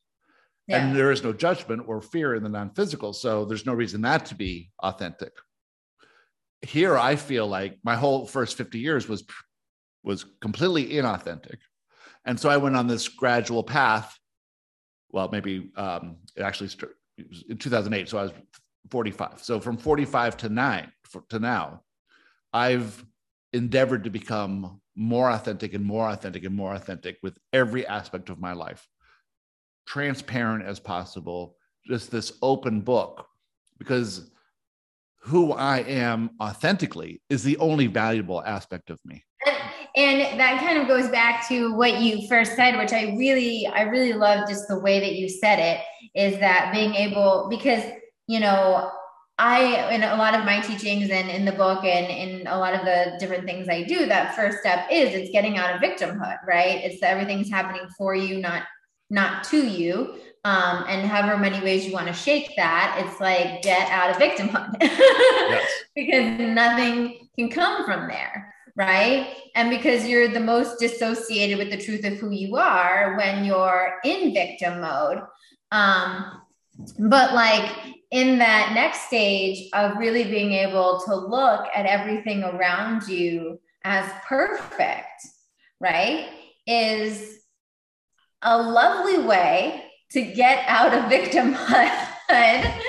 [0.69, 0.87] Yeah.
[0.87, 3.13] And there is no judgment or fear in the non physical.
[3.13, 5.33] So there's no reason that to be authentic.
[6.61, 9.25] Here, I feel like my whole first 50 years was
[10.05, 11.57] was completely inauthentic.
[12.25, 14.19] And so I went on this gradual path.
[15.11, 16.97] Well, maybe um, it actually started
[17.49, 18.09] in 2008.
[18.09, 18.33] So I was
[18.91, 19.43] 45.
[19.43, 20.93] So from 45 to nine
[21.31, 21.83] to now,
[22.53, 23.05] I've
[23.57, 28.41] endeavored to become more authentic and more authentic and more authentic with every aspect of
[28.41, 28.87] my life,
[29.87, 33.27] transparent as possible, just this open book,
[33.79, 34.31] because
[35.21, 39.25] who I am authentically is the only valuable aspect of me.
[39.97, 43.83] And that kind of goes back to what you first said, which I really, I
[43.83, 45.81] really love just the way that you said it
[46.15, 47.83] is that being able, because,
[48.27, 48.91] you know,
[49.39, 52.75] I, in a lot of my teachings and in the book and in a lot
[52.75, 56.39] of the different things I do, that first step is it's getting out of victimhood,
[56.47, 56.83] right?
[56.83, 58.63] It's that everything's happening for you, not
[59.11, 60.17] not to you.
[60.45, 64.17] Um, and however many ways you want to shake that, it's like get out of
[64.17, 65.71] victimhood yes.
[65.95, 69.35] because nothing can come from there, right?
[69.55, 73.95] And because you're the most dissociated with the truth of who you are when you're
[74.05, 75.21] in victim mode.
[75.73, 76.43] Um,
[76.99, 77.71] but like
[78.11, 84.11] in that next stage of really being able to look at everything around you as
[84.27, 85.27] perfect,
[85.81, 86.29] right,
[86.67, 87.41] is
[88.43, 92.13] a lovely way to get out of victimhood.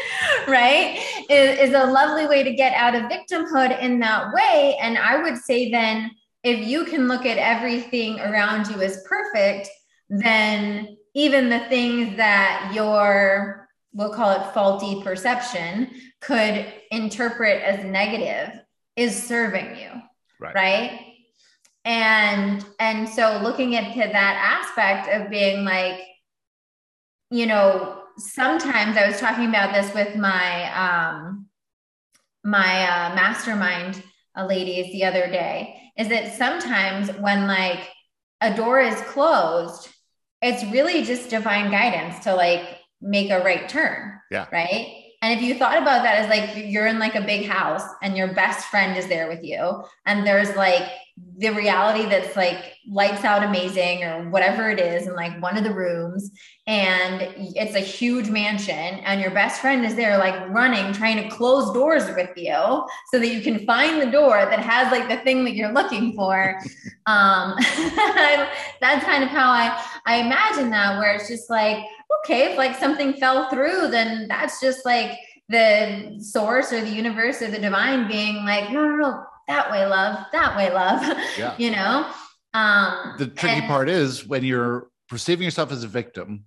[0.47, 4.97] right is, is a lovely way to get out of victimhood in that way and
[4.97, 6.09] i would say then
[6.43, 9.69] if you can look at everything around you as perfect
[10.09, 13.66] then even the things that you're
[13.97, 15.89] we'll call it faulty perception
[16.21, 18.59] could interpret as negative
[18.95, 19.89] is serving you
[20.39, 20.99] right, right?
[21.83, 25.99] and and so looking into that aspect of being like
[27.31, 31.47] you know sometimes i was talking about this with my um
[32.43, 34.01] my uh, mastermind
[34.37, 37.89] uh, ladies the other day is that sometimes when like
[38.41, 39.89] a door is closed
[40.41, 44.19] it's really just divine guidance to like make a right turn.
[44.31, 44.47] Yeah.
[44.51, 45.03] Right.
[45.21, 48.15] and if you thought about that as like you're in like a big house and
[48.15, 50.89] your best friend is there with you, and there's like
[51.39, 55.63] the reality that's like lights out amazing or whatever it is in like one of
[55.63, 56.31] the rooms
[56.65, 57.21] and
[57.55, 61.71] it's a huge mansion and your best friend is there like running trying to close
[61.73, 65.45] doors with you so that you can find the door that has like the thing
[65.45, 66.59] that you're looking for.
[67.07, 67.55] Um
[68.81, 71.85] that's kind of how i i imagine that where it's just like
[72.19, 77.41] okay if like something fell through then that's just like the source or the universe
[77.41, 81.01] or the divine being like no no no that way love that way love
[81.37, 81.55] yeah.
[81.57, 82.09] you know?
[82.53, 86.45] Um the tricky and- part is when you're perceiving yourself as a victim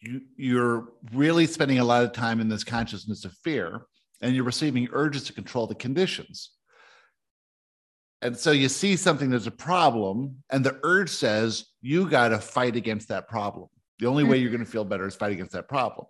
[0.00, 3.86] you you're really spending a lot of time in this consciousness of fear
[4.20, 6.50] and you're receiving urges to control the conditions.
[8.22, 12.38] And so you see something that's a problem and the urge says you got to
[12.38, 13.68] fight against that problem.
[13.98, 16.06] The only way you're going to feel better is fight against that problem.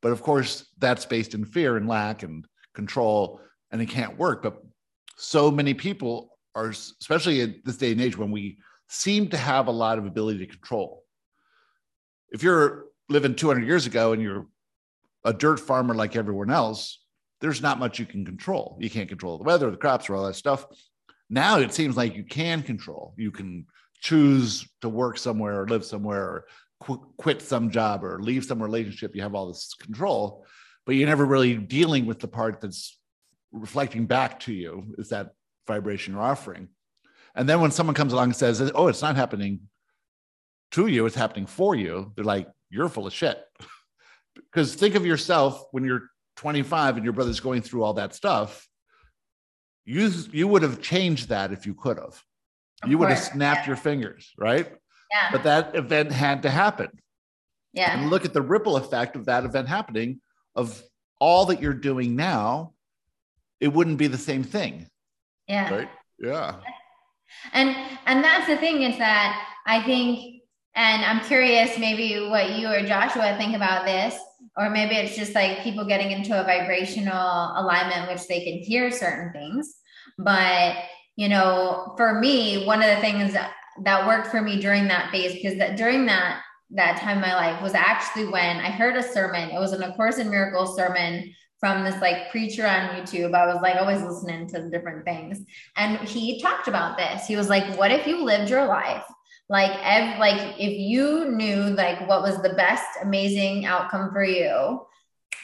[0.00, 4.42] But of course that's based in fear and lack and control and it can't work.
[4.42, 4.62] But
[5.16, 8.58] so many people are, especially at this day and age when we
[8.88, 11.04] seem to have a lot of ability to control.
[12.30, 14.46] If you're living 200 years ago and you're
[15.24, 16.98] a dirt farmer like everyone else,
[17.40, 18.76] there's not much you can control.
[18.80, 20.66] You can't control the weather, the crops, or all that stuff.
[21.28, 23.14] Now it seems like you can control.
[23.16, 23.66] You can
[24.00, 26.44] choose to work somewhere or live somewhere or
[26.80, 29.14] qu- quit some job or leave some relationship.
[29.14, 30.44] You have all this control,
[30.84, 32.98] but you're never really dealing with the part that's
[33.52, 35.32] reflecting back to you is that
[35.66, 36.68] vibration you're offering.
[37.34, 39.60] And then when someone comes along and says, "Oh, it's not happening
[40.72, 43.42] to you; it's happening for you," they're like, "You're full of shit."
[44.34, 48.68] because think of yourself when you're 25 and your brother's going through all that stuff.
[49.84, 52.22] You you would have changed that if you could have.
[52.82, 53.68] Of you would have snapped yeah.
[53.68, 54.70] your fingers, right?
[55.10, 55.28] Yeah.
[55.30, 56.88] But that event had to happen.
[57.72, 57.98] Yeah.
[57.98, 60.20] And look at the ripple effect of that event happening
[60.54, 60.82] of
[61.20, 62.74] all that you're doing now
[63.62, 64.88] it wouldn't be the same thing.
[65.46, 65.72] Yeah.
[65.72, 65.88] Right.
[66.18, 66.56] Yeah.
[67.52, 67.74] And
[68.06, 70.42] and that's the thing is that I think,
[70.74, 74.18] and I'm curious maybe what you or Joshua think about this,
[74.56, 78.90] or maybe it's just like people getting into a vibrational alignment which they can hear
[78.90, 79.76] certain things.
[80.18, 80.76] But
[81.14, 83.52] you know, for me, one of the things that,
[83.84, 87.34] that worked for me during that phase, because that during that that time in my
[87.34, 89.50] life was actually when I heard a sermon.
[89.50, 91.32] It was an A Course in Miracles sermon
[91.62, 93.36] from this like preacher on YouTube.
[93.36, 95.38] I was like always listening to different things.
[95.76, 97.26] And he talked about this.
[97.26, 99.04] He was like, what if you lived your life
[99.52, 104.86] like ev- like if you knew like what was the best amazing outcome for you,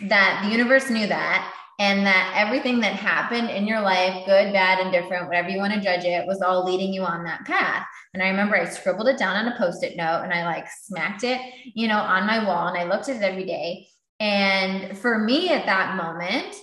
[0.09, 4.81] that the universe knew that and that everything that happened in your life, good, bad,
[4.81, 7.87] and different, whatever you want to judge it, was all leading you on that path.
[8.15, 11.23] And I remember I scribbled it down on a post-it note and I like smacked
[11.23, 11.39] it,
[11.75, 13.89] you know, on my wall and I looked at it every day.
[14.21, 16.57] And for me at that moment,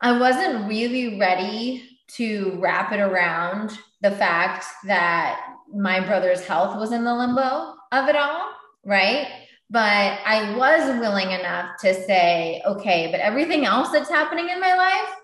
[0.00, 5.40] I wasn't really ready to wrap it around the fact that
[5.72, 8.48] my brother's health was in the limbo of it all,
[8.84, 9.28] right?
[9.68, 14.74] But I was willing enough to say, okay, but everything else that's happening in my
[14.74, 15.14] life,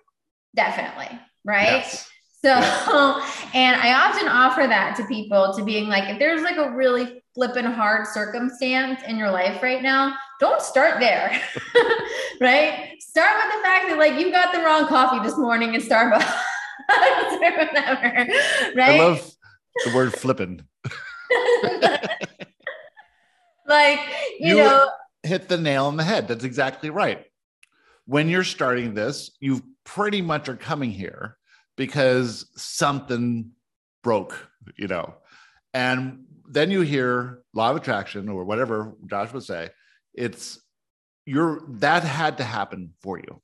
[0.55, 1.83] definitely, right?
[1.83, 2.09] Yes.
[2.45, 2.51] So,
[3.55, 7.23] and I often offer that to people to being like, if there's like a really
[7.35, 11.41] flipping hard circumstance in your life right now, don't start there.
[12.41, 12.95] right?
[13.01, 16.39] Start with the fact that like you got the wrong coffee this morning in Starbucks
[17.43, 18.27] or whatever.
[18.77, 18.79] Right.
[18.79, 19.31] I love
[19.85, 20.63] the word flipping.
[23.67, 24.01] like,
[24.39, 24.89] you, you know,
[25.23, 26.29] hit the nail on the head.
[26.29, 27.25] That's exactly right.
[28.07, 31.37] When you're starting this, you pretty much are coming here
[31.77, 33.51] because something
[34.03, 35.15] broke, you know.
[35.75, 39.71] And then you hear law of attraction or whatever Josh would say.
[40.17, 40.61] It's
[41.27, 43.43] you're that had to happen for you,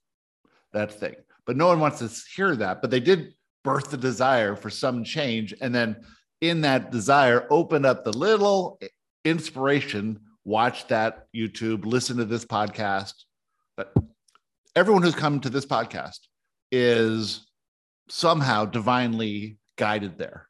[0.73, 1.17] that thing.
[1.47, 2.81] But no one wants to hear that.
[2.81, 5.55] But they did birth the desire for some change.
[5.61, 6.05] And then
[6.41, 8.81] in that desire, open up the little
[9.25, 13.15] inspiration, watch that YouTube, listen to this podcast.
[13.77, 13.93] But
[14.77, 16.19] everyone who's come to this podcast
[16.71, 17.47] is
[18.09, 20.49] somehow divinely guided there.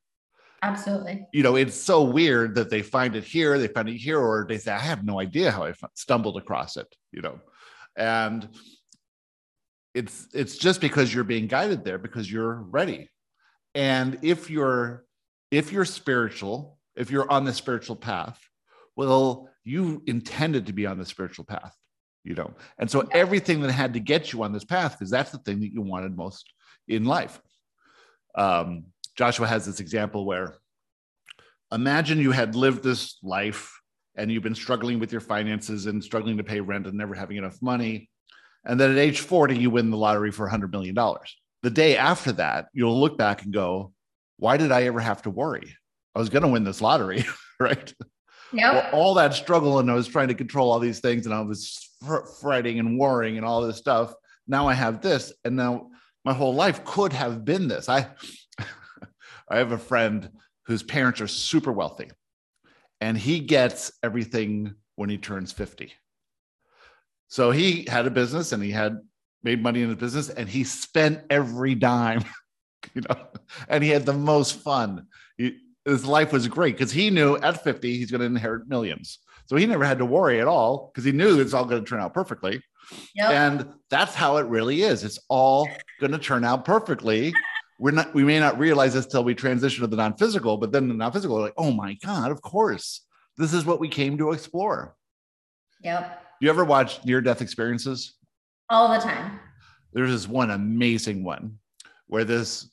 [0.63, 1.27] Absolutely.
[1.33, 4.47] You know, it's so weird that they find it here, they find it here, or
[4.49, 7.41] they say, I have no idea how I stumbled across it, you know.
[7.97, 8.49] And
[9.95, 13.11] it's it's just because you're being guided there because you're ready.
[13.75, 15.05] And if you're
[15.51, 18.39] if you're spiritual, if you're on the spiritual path,
[18.97, 21.77] well, you intended to be on the spiritual path,
[22.25, 22.55] you know.
[22.79, 25.61] And so everything that had to get you on this path, because that's the thing
[25.61, 26.53] that you wanted most
[26.89, 27.41] in life.
[28.35, 28.85] Um,
[29.17, 30.59] Joshua has this example where
[31.73, 33.81] imagine you had lived this life
[34.15, 37.37] and you've been struggling with your finances and struggling to pay rent and never having
[37.37, 38.11] enough money.
[38.65, 40.95] And then at age 40, you win the lottery for $100 million.
[41.63, 43.93] The day after that, you'll look back and go,
[44.37, 45.77] why did I ever have to worry?
[46.15, 47.25] I was going to win this lottery,
[47.61, 47.93] right?
[48.53, 48.75] Yep.
[48.75, 51.41] Well, all that struggle and I was trying to control all these things and I
[51.41, 54.15] was fr- fretting and worrying and all this stuff.
[54.47, 55.91] Now I have this, and now
[56.25, 57.89] my whole life could have been this.
[57.89, 58.09] I
[59.53, 60.31] I have a friend
[60.67, 62.11] whose parents are super wealthy,
[63.01, 65.93] and he gets everything when he turns 50.
[67.29, 68.99] So he had a business and he had
[69.43, 72.25] made money in his business and he spent every dime,
[72.95, 73.27] you know,
[73.69, 75.07] and he had the most fun.
[75.37, 79.19] He, his life was great because he knew at 50 he's going to inherit millions.
[79.47, 81.89] So he never had to worry at all because he knew it's all going to
[81.89, 82.63] turn out perfectly.
[83.15, 83.31] Yep.
[83.31, 85.03] And that's how it really is.
[85.05, 85.69] It's all
[86.01, 87.33] going to turn out perfectly.
[87.79, 90.73] We're not, we may not realize this till we transition to the non physical, but
[90.73, 93.03] then the non physical, are like, oh my God, of course.
[93.39, 94.95] This is what we came to explore.
[95.83, 96.23] Yep.
[96.41, 98.15] You ever watch near death experiences?
[98.69, 99.41] All the time.
[99.93, 101.59] There's this one amazing one
[102.07, 102.69] where this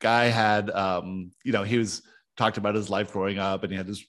[0.00, 2.02] guy had, um, you know, he was
[2.36, 4.04] talked about his life growing up and he had this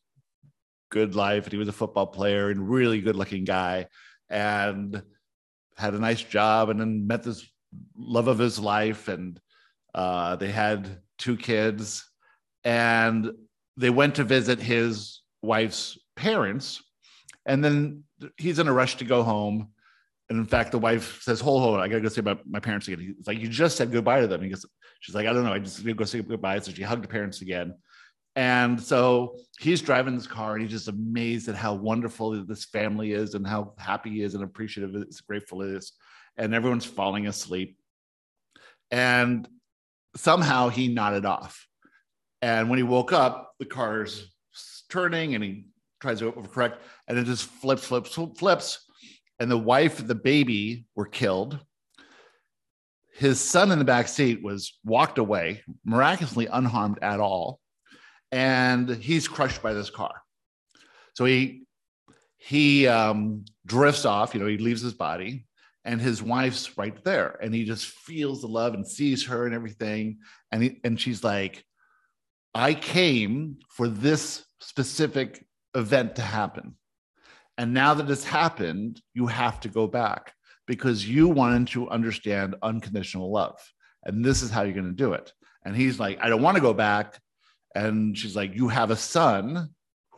[0.89, 3.87] good life and he was a football player and really good looking guy
[4.29, 5.01] and
[5.77, 7.45] had a nice job and then met this
[7.97, 9.39] love of his life and
[9.95, 12.05] uh, they had two kids
[12.63, 13.31] and
[13.77, 16.81] they went to visit his wife's parents.
[17.45, 18.03] And then
[18.37, 19.69] he's in a rush to go home.
[20.29, 22.59] And in fact the wife says hold hold on, i gotta go see my, my
[22.59, 22.99] parents again.
[22.99, 24.43] He's like you just said goodbye to them.
[24.43, 24.63] He goes
[24.99, 26.59] she's like i don't know i just need to go say goodbye.
[26.59, 27.73] So she hugged the parents again.
[28.35, 33.11] And so he's driving this car and he's just amazed at how wonderful this family
[33.11, 35.93] is and how happy he is and appreciative is, grateful is.
[36.37, 37.77] And everyone's falling asleep.
[38.91, 39.47] And
[40.15, 41.67] somehow he nodded off.
[42.41, 44.33] And when he woke up, the car's
[44.89, 45.65] turning and he
[45.99, 48.85] tries to overcorrect and it just flips, flips, flips.
[49.39, 51.59] And the wife the baby were killed.
[53.13, 57.59] His son in the back seat was walked away, miraculously unharmed at all
[58.31, 60.13] and he's crushed by this car.
[61.13, 61.63] So he
[62.37, 64.33] he um, drifts off.
[64.33, 65.45] You know, he leaves his body,
[65.85, 69.55] and his wife's right there, and he just feels the love and sees her and
[69.55, 70.19] everything,
[70.51, 71.63] and he, and she's like,
[72.53, 76.75] "I came for this specific event to happen,
[77.57, 80.33] and now that it's happened, you have to go back
[80.67, 83.59] because you wanted to understand unconditional love,
[84.03, 85.33] and this is how you're going to do it."
[85.65, 87.19] And he's like, "I don't want to go back."
[87.75, 89.69] And she's like, You have a son,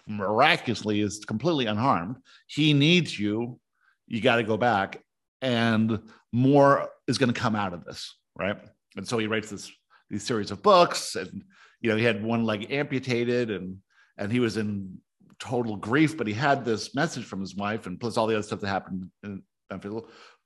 [0.08, 2.18] miraculously is completely unharmed.
[2.48, 3.60] He needs you.
[4.08, 5.02] You got to go back.
[5.42, 6.00] And
[6.32, 8.16] more is going to come out of this.
[8.38, 8.58] Right.
[8.96, 9.72] And so he writes this
[10.10, 11.16] these series of books.
[11.16, 11.44] And,
[11.80, 13.78] you know, he had one leg amputated and
[14.18, 15.00] and he was in
[15.40, 18.44] total grief, but he had this message from his wife and plus all the other
[18.44, 19.42] stuff that happened in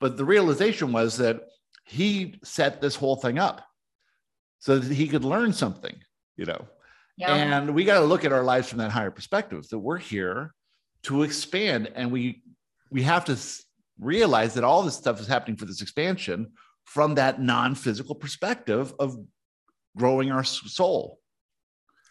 [0.00, 1.42] But the realization was that
[1.84, 3.62] he set this whole thing up
[4.58, 5.94] so that he could learn something,
[6.36, 6.64] you know.
[7.18, 7.34] Yeah.
[7.34, 10.54] And we got to look at our lives from that higher perspective that we're here
[11.04, 12.42] to expand and we
[12.90, 13.36] we have to
[13.98, 16.52] realize that all this stuff is happening for this expansion
[16.84, 19.16] from that non-physical perspective of
[19.96, 21.18] growing our soul.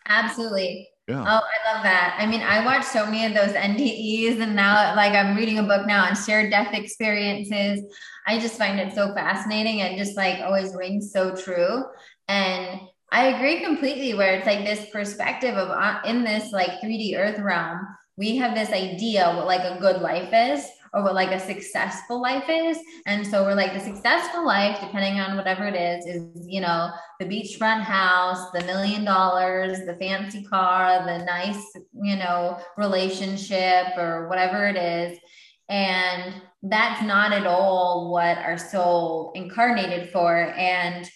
[0.07, 0.89] Absolutely.
[1.07, 1.21] Yeah.
[1.21, 2.17] Oh, I love that.
[2.19, 5.63] I mean, I watched so many of those NDEs, and now, like, I'm reading a
[5.63, 7.81] book now on shared death experiences.
[8.27, 11.83] I just find it so fascinating and just like always rings so true.
[12.27, 12.79] And
[13.11, 17.39] I agree completely where it's like this perspective of uh, in this like 3D earth
[17.39, 21.39] realm, we have this idea what like a good life is or what like a
[21.39, 22.79] successful life is.
[23.05, 26.89] And so we're like the successful life, depending on whatever it is, is, you know,
[27.19, 31.61] the beachfront house, the million dollars, the fancy car, the nice,
[32.01, 35.19] you know, relationship or whatever it is.
[35.67, 40.33] And that's not at all what our soul incarnated for.
[40.33, 41.09] And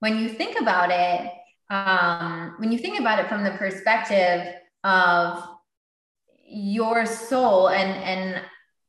[0.00, 1.30] when you think about it,
[1.68, 5.42] um, when you think about it from the perspective of
[6.48, 8.42] your soul and and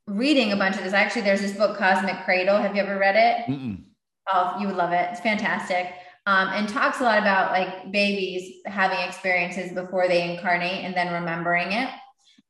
[0.07, 2.57] reading a bunch of this, actually, there's this book, Cosmic Cradle.
[2.57, 3.51] Have you ever read it?
[3.51, 3.83] Mm-mm.
[4.31, 5.07] Oh, you would love it.
[5.11, 5.93] It's fantastic.
[6.25, 11.13] Um, and talks a lot about like babies having experiences before they incarnate and then
[11.13, 11.89] remembering it.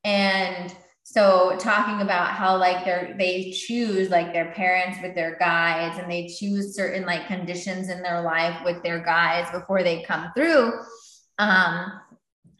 [0.04, 0.74] And
[1.04, 6.12] so talking about how like they're they choose like their parents with their guides and
[6.12, 10.74] they choose certain like conditions in their life with their guides before they come through
[11.40, 11.94] um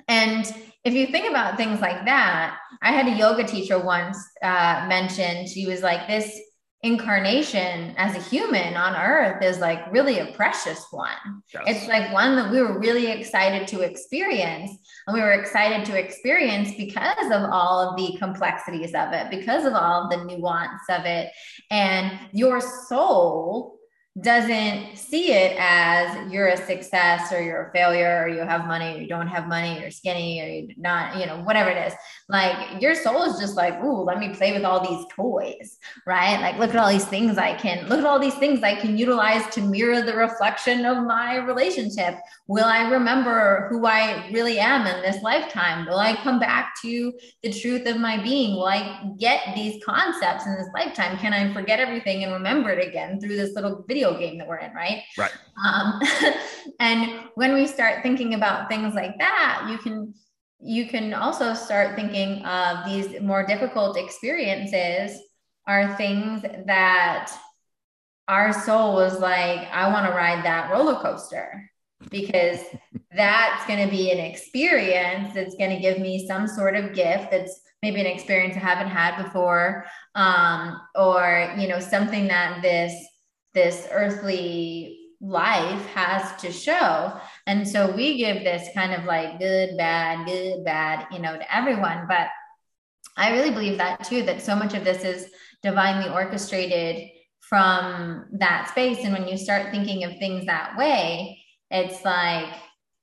[0.08, 0.46] and
[0.88, 5.46] if you think about things like that i had a yoga teacher once uh mention
[5.46, 6.40] she was like this
[6.84, 11.42] incarnation as a human on earth is like really a precious one.
[11.54, 11.64] Yes.
[11.66, 14.72] It's like one that we were really excited to experience.
[15.08, 19.66] And we were excited to experience because of all of the complexities of it, because
[19.66, 21.32] of all of the nuance of it.
[21.72, 23.77] And your soul
[24.22, 28.96] doesn't see it as you're a success or you're a failure or you have money
[28.96, 31.88] or you don't have money or you're skinny or you're not, you know, whatever it
[31.88, 31.94] is.
[32.28, 35.78] Like your soul is just like, ooh, let me play with all these toys,
[36.08, 36.42] right?
[36.42, 38.98] Like, look at all these things I can, look at all these things I can
[38.98, 42.16] utilize to mirror the reflection of my relationship.
[42.48, 45.86] Will I remember who I really am in this lifetime?
[45.86, 47.14] Will I come back to
[47.44, 48.56] the truth of my being?
[48.56, 51.18] Will I get these concepts in this lifetime?
[51.18, 54.07] Can I forget everything and remember it again through this little video?
[54.14, 55.04] Video game that we're in, right?
[55.18, 55.32] Right.
[55.64, 56.00] Um,
[56.80, 60.14] and when we start thinking about things like that, you can
[60.60, 65.22] you can also start thinking of these more difficult experiences
[65.68, 67.32] are things that
[68.28, 71.70] our soul was like, I want to ride that roller coaster
[72.10, 72.60] because
[73.16, 77.32] that's going to be an experience that's going to give me some sort of gift
[77.32, 79.86] that's maybe an experience I haven't had before,
[80.16, 82.94] um, or you know something that this
[83.58, 87.20] this earthly life has to show.
[87.48, 91.56] And so we give this kind of like good, bad, good, bad, you know, to
[91.56, 92.06] everyone.
[92.08, 92.28] But
[93.18, 95.32] I really believe that too, that so much of this is
[95.64, 97.10] divinely orchestrated
[97.40, 99.00] from that space.
[99.04, 102.54] And when you start thinking of things that way, it's like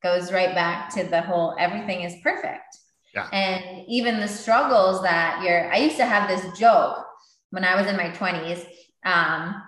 [0.04, 2.78] goes right back to the whole everything is perfect.
[3.12, 3.28] Yeah.
[3.32, 7.04] And even the struggles that you're, I used to have this joke
[7.50, 8.64] when I was in my 20s.
[9.04, 9.60] Um,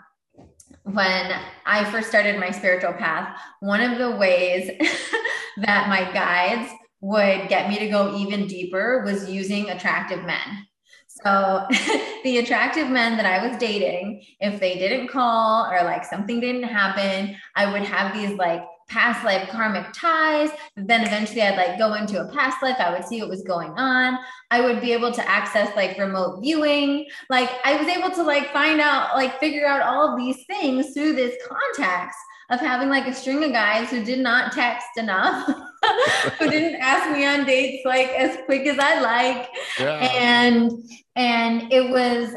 [0.87, 1.33] when
[1.67, 4.71] I first started my spiritual path, one of the ways
[5.59, 10.67] that my guides would get me to go even deeper was using attractive men.
[11.09, 11.67] So
[12.25, 16.63] the attractive men that I was dating, if they didn't call or like something didn't
[16.63, 20.51] happen, I would have these like past life karmic ties.
[20.77, 22.77] Then eventually I'd like go into a past life.
[22.79, 24.19] I would see what was going on.
[24.51, 27.07] I would be able to access like remote viewing.
[27.29, 30.93] Like I was able to like find out, like figure out all of these things
[30.93, 32.19] through this context
[32.51, 35.47] of having like a string of guys who did not text enough,
[36.39, 39.49] who didn't ask me on dates like as quick as I like.
[39.81, 39.99] Yeah.
[40.13, 40.73] And
[41.17, 42.35] and it was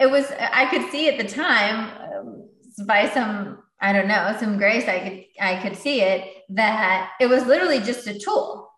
[0.00, 2.48] it was I could see at the time um,
[2.86, 7.28] by some I don't know, some grace, I could I could see it that it
[7.28, 8.70] was literally just a tool.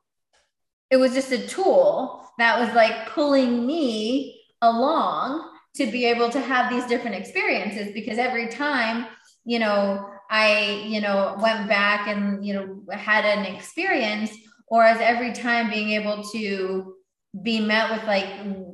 [0.90, 6.40] It was just a tool that was like pulling me along to be able to
[6.40, 9.06] have these different experiences because every time,
[9.44, 14.30] you know, I, you know, went back and, you know, had an experience,
[14.66, 16.94] or as every time being able to
[17.42, 18.26] be met with like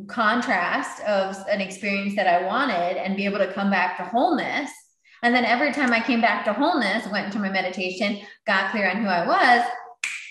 [0.09, 4.71] contrast of an experience that I wanted and be able to come back to wholeness
[5.27, 8.89] and then every time I came back to wholeness, went into my meditation, got clear
[8.89, 9.67] on who I was,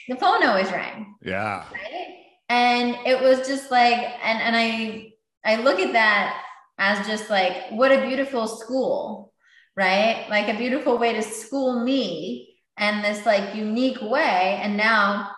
[0.07, 1.15] the phone always rang.
[1.21, 1.65] Yeah.
[1.69, 2.15] Right?
[2.47, 5.11] And it was just like, and and I
[5.43, 6.41] I look at that
[6.77, 9.33] as just like what a beautiful school,
[9.75, 10.27] right?
[10.29, 14.61] Like a beautiful way to school me and this like unique way.
[14.63, 15.29] And now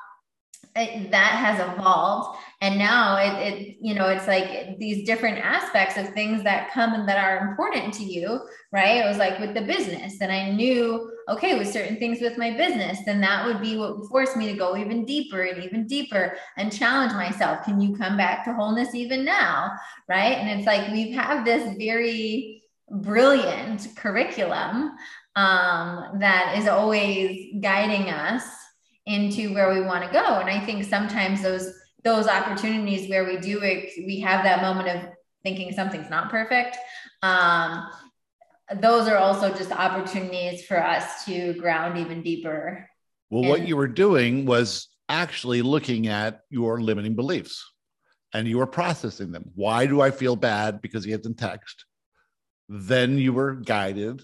[0.75, 5.97] it, that has evolved and now it, it you know it's like these different aspects
[5.97, 8.39] of things that come and that are important to you
[8.73, 8.97] right?
[8.97, 12.51] It was like with the business and i knew okay with certain things with my
[12.51, 16.37] business then that would be what forced me to go even deeper and even deeper
[16.57, 17.63] and challenge myself.
[17.63, 19.71] Can you come back to wholeness even now?
[20.07, 20.37] Right?
[20.37, 24.91] And it's like we have this very brilliant curriculum
[25.35, 28.43] um, that is always guiding us
[29.05, 30.39] into where we want to go.
[30.39, 31.73] And i think sometimes those
[32.07, 35.09] those opportunities where we do it, we have that moment of
[35.43, 36.77] thinking something's not perfect.
[37.21, 37.89] Um,
[38.79, 42.89] those are also just opportunities for us to ground even deeper.
[43.29, 47.69] Well, what you were doing was actually looking at your limiting beliefs
[48.33, 49.51] and you were processing them.
[49.55, 51.85] Why do I feel bad because he hasn't text?
[52.69, 54.23] Then you were guided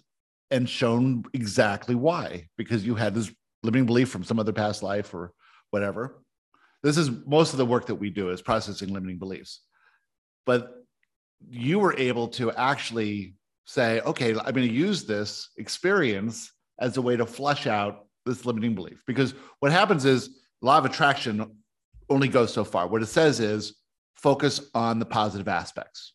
[0.52, 3.30] and shown exactly why, because you had this
[3.62, 5.34] limiting belief from some other past life or
[5.72, 6.23] whatever
[6.84, 9.62] this is most of the work that we do is processing limiting beliefs.
[10.46, 10.74] But
[11.50, 13.36] you were able to actually
[13.66, 18.46] say okay i'm going to use this experience as a way to flush out this
[18.46, 19.04] limiting belief.
[19.06, 21.58] Because what happens is law of attraction
[22.10, 22.88] only goes so far.
[22.88, 23.76] What it says is
[24.16, 26.14] focus on the positive aspects.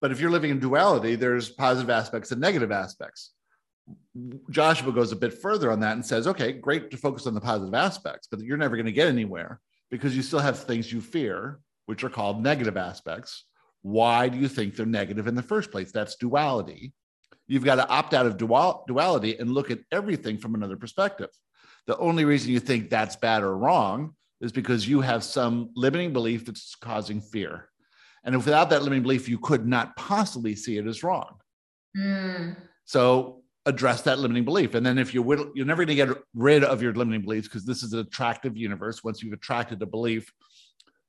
[0.00, 3.32] But if you're living in duality there's positive aspects and negative aspects
[4.50, 7.40] Joshua goes a bit further on that and says, okay, great to focus on the
[7.40, 9.60] positive aspects, but you're never going to get anywhere
[9.90, 13.44] because you still have things you fear, which are called negative aspects.
[13.82, 15.92] why do you think they're negative in the first place?
[15.92, 16.92] That's duality.
[17.46, 21.30] You've got to opt out of dual, duality and look at everything from another perspective.
[21.86, 26.12] The only reason you think that's bad or wrong is because you have some limiting
[26.12, 27.68] belief that's causing fear.
[28.24, 31.36] And if without that limiting belief, you could not possibly see it as wrong.
[31.96, 32.56] Mm.
[32.84, 33.37] So
[33.68, 34.74] address that limiting belief.
[34.74, 37.48] And then if you will, you're never going to get rid of your limiting beliefs
[37.48, 39.04] because this is an attractive universe.
[39.04, 40.32] Once you've attracted a belief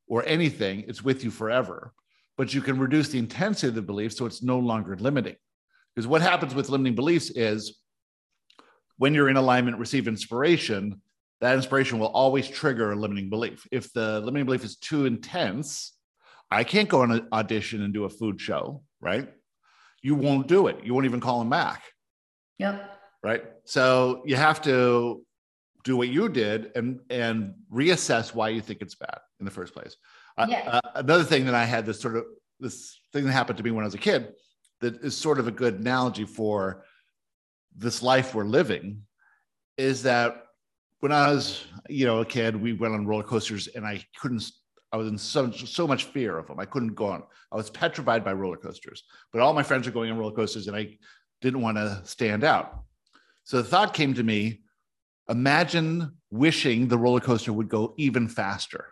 [0.07, 1.94] or anything, it's with you forever.
[2.38, 5.38] But you can reduce the intensity of the belief so it's no longer limiting.
[5.95, 7.80] Because what happens with limiting beliefs is
[8.98, 11.02] when you're in alignment, receive inspiration,
[11.40, 13.65] that inspiration will always trigger a limiting belief.
[13.72, 15.94] If the limiting belief is too intense,
[16.52, 19.30] I can't go on an audition and do a food show, right?
[20.02, 20.84] You won't do it.
[20.84, 21.84] You won't even call them back.
[22.60, 22.98] Yep.
[23.23, 23.44] Right.
[23.65, 25.26] So you have to
[25.84, 29.73] do what you did and and reassess why you think it's bad in the first
[29.73, 29.95] place.
[30.38, 30.60] Yeah.
[30.68, 32.26] Uh, uh, another thing that I had this sort of
[32.60, 34.34] this thing that happened to me when I was a kid
[34.81, 36.86] that is sort of a good analogy for
[37.76, 39.03] this life we're living
[39.77, 40.44] is that
[40.99, 44.44] when I was, you know, a kid, we went on roller coasters and I couldn't,
[44.91, 46.60] I was in so, so much fear of them.
[46.60, 47.23] I couldn't go on.
[47.52, 50.68] I was petrified by roller coasters, but all my friends were going on roller coasters
[50.68, 50.98] and I
[51.41, 52.84] didn't want to stand out.
[53.44, 54.61] So the thought came to me
[55.30, 58.88] imagine wishing the roller coaster would go even faster.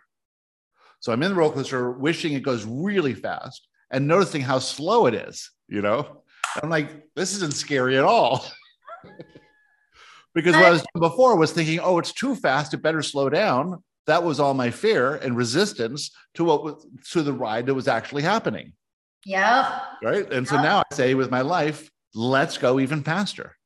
[1.00, 5.06] So I'm in the roller coaster, wishing it goes really fast and noticing how slow
[5.06, 6.22] it is, you know?
[6.62, 8.44] I'm like, this isn't scary at all.
[10.34, 13.28] because what I was doing before was thinking, oh, it's too fast, it better slow
[13.28, 13.82] down.
[14.06, 17.88] That was all my fear and resistance to what was to the ride that was
[17.88, 18.72] actually happening.
[19.26, 19.82] Yep.
[20.02, 20.24] Right.
[20.24, 20.46] And yep.
[20.46, 23.56] so now I say with my life, let's go even faster.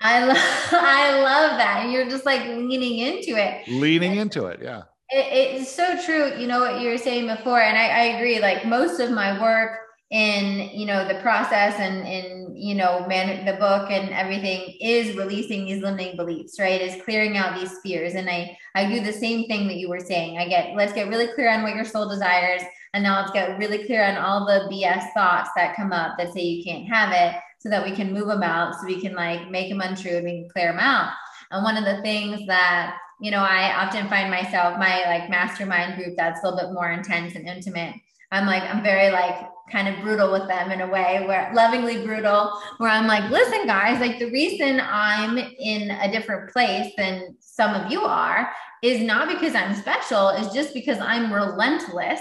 [0.00, 0.36] I love
[0.72, 1.90] I love that.
[1.90, 3.68] You're just like leaning into it.
[3.68, 4.82] Leaning into it, yeah.
[5.10, 6.36] It, it's so true.
[6.36, 8.40] You know what you were saying before, and I, I agree.
[8.40, 9.78] Like most of my work
[10.10, 15.16] in you know the process and in you know man the book and everything is
[15.16, 19.12] releasing these limiting beliefs right is clearing out these fears and i i do the
[19.12, 21.84] same thing that you were saying i get let's get really clear on what your
[21.84, 22.62] soul desires
[22.94, 26.32] and now let's get really clear on all the bs thoughts that come up that
[26.32, 27.36] say you can't have it
[27.66, 30.24] so that we can move them out so we can like make them untrue and
[30.24, 31.12] we can clear them out.
[31.50, 35.96] And one of the things that you know i often find myself my like mastermind
[35.96, 37.94] group that's a little bit more intense and intimate
[38.30, 42.04] i'm like i'm very like kind of brutal with them in a way where lovingly
[42.04, 47.34] brutal where i'm like listen guys like the reason i'm in a different place than
[47.40, 48.50] some of you are
[48.82, 52.20] is not because i'm special is just because i'm relentless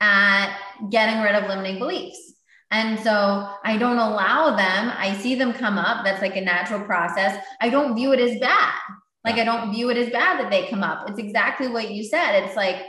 [0.00, 0.56] at
[0.90, 2.34] getting rid of limiting beliefs
[2.70, 6.80] and so i don't allow them i see them come up that's like a natural
[6.80, 8.74] process i don't view it as bad
[9.24, 12.04] like i don't view it as bad that they come up it's exactly what you
[12.04, 12.82] said it's like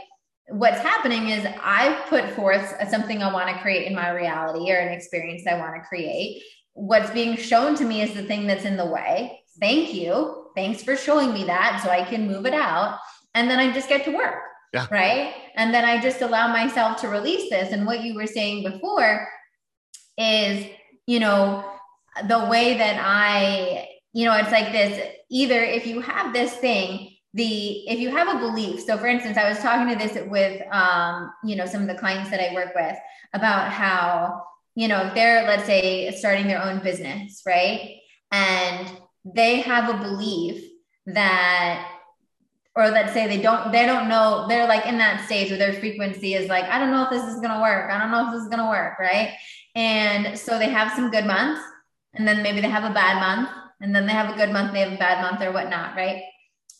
[0.48, 4.76] what's happening is I've put forth something I want to create in my reality or
[4.76, 6.42] an experience I want to create.
[6.74, 9.40] What's being shown to me is the thing that's in the way.
[9.60, 10.50] Thank you.
[10.56, 12.98] Thanks for showing me that so I can move it out.
[13.34, 14.34] And then I just get to work.
[14.74, 14.86] Yeah.
[14.90, 15.34] Right.
[15.56, 17.72] And then I just allow myself to release this.
[17.72, 19.28] And what you were saying before
[20.18, 20.66] is,
[21.06, 21.64] you know,
[22.28, 27.08] the way that I, you know, it's like this either if you have this thing,
[27.34, 30.60] the if you have a belief so for instance i was talking to this with
[30.70, 32.94] um, you know some of the clients that i work with
[33.32, 34.42] about how
[34.74, 38.00] you know they're let's say starting their own business right?
[38.30, 38.90] And
[39.24, 40.64] they have a belief
[41.06, 41.91] that
[42.74, 45.74] or let's say they don't they don't know they're like in that stage where their
[45.74, 48.26] frequency is like i don't know if this is going to work i don't know
[48.26, 49.34] if this is going to work right
[49.74, 51.60] and so they have some good months
[52.14, 53.48] and then maybe they have a bad month
[53.80, 56.22] and then they have a good month they have a bad month or whatnot right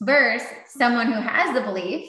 [0.02, 2.09] versus someone who has the belief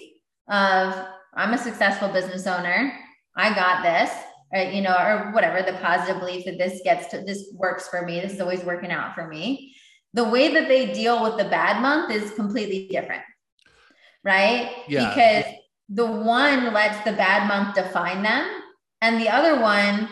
[0.49, 1.05] of
[1.35, 2.93] I'm a successful business owner,
[3.35, 4.11] I got this,
[4.51, 8.03] or you know, or whatever the positive belief that this gets to this works for
[8.03, 9.75] me, this is always working out for me.
[10.13, 13.23] The way that they deal with the bad month is completely different.
[14.23, 14.71] Right?
[14.87, 15.09] Yeah.
[15.09, 15.53] Because
[15.89, 18.47] the one lets the bad month define them,
[19.01, 20.09] and the other one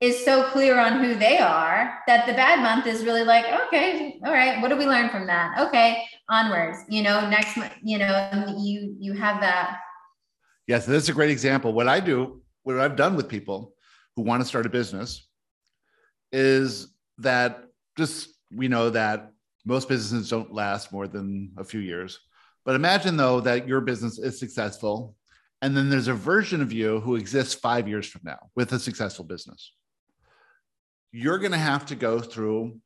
[0.00, 4.18] is so clear on who they are that the bad month is really like, okay,
[4.26, 5.56] all right, what do we learn from that?
[5.60, 9.80] Okay, onwards you know next month, you know you you have that
[10.66, 13.74] yes this is a great example what i do what i've done with people
[14.16, 15.28] who want to start a business
[16.32, 17.64] is that
[17.98, 19.32] just we know that
[19.64, 22.18] most businesses don't last more than a few years
[22.64, 25.14] but imagine though that your business is successful
[25.62, 28.80] and then there's a version of you who exists five years from now with a
[28.80, 29.72] successful business.
[31.12, 32.80] You're going to have to go through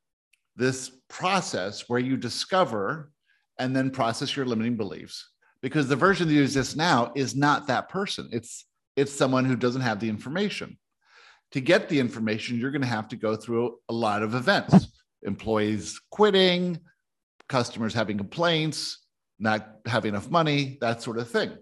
[0.57, 3.11] this process where you discover
[3.59, 5.31] and then process your limiting beliefs
[5.63, 8.29] because the version that exists now is not that person.
[8.31, 10.79] It's it's someone who doesn't have the information.
[11.53, 14.89] To get the information, you're going to have to go through a lot of events.
[15.23, 16.79] Employees quitting,
[17.49, 19.06] customers having complaints,
[19.39, 21.57] not having enough money, that sort of thing.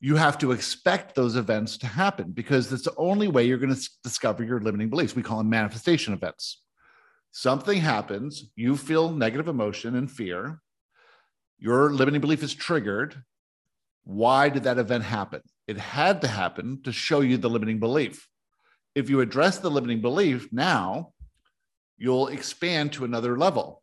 [0.00, 3.74] You have to expect those events to happen because that's the only way you're going
[3.74, 5.14] to discover your limiting beliefs.
[5.14, 6.62] We call them manifestation events.
[7.32, 10.60] Something happens, you feel negative emotion and fear,
[11.58, 13.22] your limiting belief is triggered.
[14.04, 15.42] Why did that event happen?
[15.68, 18.26] It had to happen to show you the limiting belief.
[18.94, 21.12] If you address the limiting belief now,
[21.98, 23.82] you'll expand to another level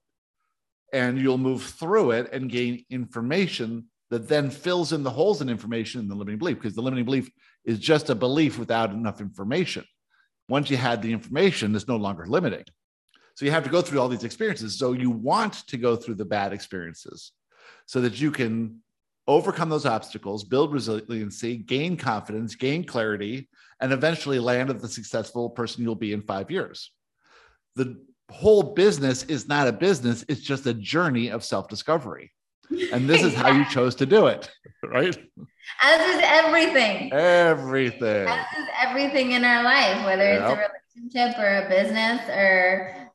[0.93, 5.49] and you'll move through it and gain information that then fills in the holes in
[5.49, 7.29] information in the limiting belief because the limiting belief
[7.65, 9.83] is just a belief without enough information.
[10.47, 12.63] Once you had the information, it's no longer limiting.
[13.35, 14.79] So you have to go through all these experiences.
[14.79, 17.33] So you want to go through the bad experiences
[17.85, 18.81] so that you can
[19.27, 23.49] overcome those obstacles, build resiliency, gain confidence, gain clarity,
[23.81, 26.91] and eventually land at the successful person you'll be in five years.
[27.75, 32.31] The whole business is not a business, it's just a journey of self discovery.
[32.91, 34.51] And this is how you chose to do it,
[34.83, 35.17] right?
[35.81, 37.13] As is everything.
[37.13, 38.27] Everything.
[38.27, 40.41] As is everything in our life, whether yep.
[40.41, 43.11] it's a relationship or a business or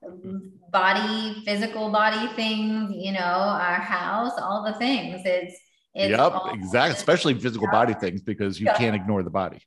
[0.71, 5.23] body, physical body things, you know, our house, all the things.
[5.25, 5.55] It's,
[5.95, 6.97] it's yep, exactly.
[6.97, 9.61] Especially physical body things because you can't ignore the body.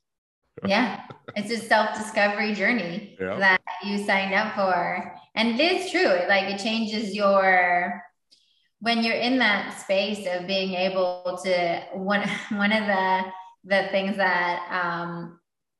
[0.65, 1.01] yeah,
[1.35, 3.39] it's a self discovery journey yep.
[3.39, 5.15] that you signed up for.
[5.35, 6.27] And it is true.
[6.27, 8.01] Like it changes your
[8.79, 13.23] when you're in that space of being able to one one of the
[13.65, 15.39] the things that um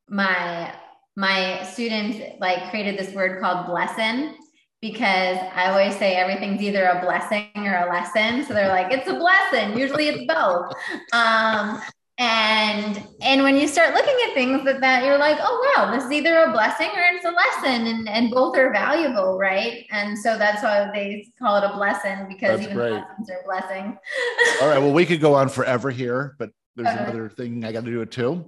[0.09, 0.73] my
[1.15, 4.35] my students like created this word called blesson
[4.81, 8.45] because I always say everything's either a blessing or a lesson.
[8.45, 9.75] So they're like, it's a blesson.
[9.75, 10.71] Usually it's both.
[11.11, 11.81] Um,
[12.17, 16.05] and and when you start looking at things that that you're like oh wow this
[16.05, 19.85] is either a blessing or it's a lesson and and both are valuable right?
[19.91, 22.93] And so that's why they call it a blesson because that's even great.
[22.93, 23.97] lessons are blessing.
[24.61, 27.03] All right well we could go on forever here but there's okay.
[27.03, 28.45] another thing i got to do it too.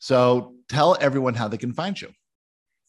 [0.00, 2.12] So tell everyone how they can find you.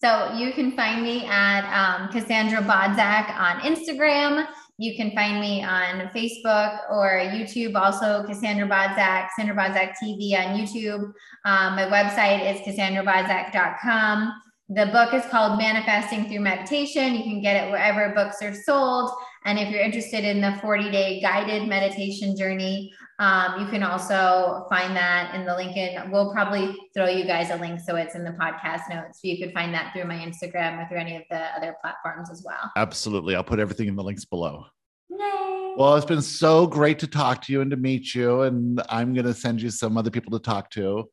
[0.02, 4.47] So you can find me at um, cassandra bodzak on instagram
[4.77, 10.57] you can find me on Facebook or YouTube, also Cassandra Bodzak, Cassandra Bodzak TV on
[10.57, 11.14] YouTube.
[11.45, 14.34] Um, my website is cassandrabodzak.com.
[14.69, 17.14] The book is called Manifesting Through Meditation.
[17.14, 19.11] You can get it wherever books are sold.
[19.45, 24.66] And if you're interested in the 40 day guided meditation journey, um, you can also
[24.70, 26.12] find that in the link in.
[26.12, 29.22] We'll probably throw you guys a link so it's in the podcast notes.
[29.22, 32.30] So you could find that through my Instagram or through any of the other platforms
[32.30, 32.72] as well.
[32.76, 33.36] Absolutely.
[33.36, 34.66] I'll put everything in the links below.
[35.10, 35.74] Yay.
[35.78, 38.42] Well, it's been so great to talk to you and to meet you.
[38.42, 41.10] And I'm going to send you some other people to talk to.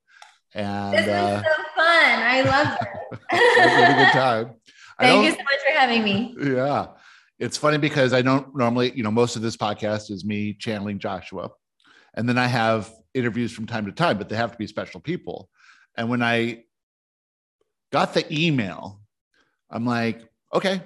[0.54, 1.86] And this uh, so fun.
[1.86, 2.78] I love
[3.30, 3.92] it.
[3.92, 4.54] a good time.
[4.98, 6.34] Thank you so much for having me.
[6.42, 6.88] Yeah.
[7.38, 10.98] It's funny because I don't normally, you know, most of this podcast is me channeling
[10.98, 11.50] Joshua
[12.14, 15.00] and then I have interviews from time to time, but they have to be special
[15.00, 15.48] people.
[15.96, 16.64] And when I
[17.92, 19.00] got the email,
[19.70, 20.22] I'm like,
[20.52, 20.82] okay,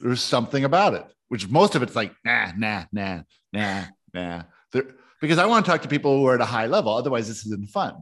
[0.00, 3.22] there's something about it, which most of it's like, nah, nah, nah,
[3.52, 4.42] nah, nah.
[4.72, 4.84] There,
[5.20, 6.92] because I want to talk to people who are at a high level.
[6.92, 7.94] Otherwise, this isn't fun.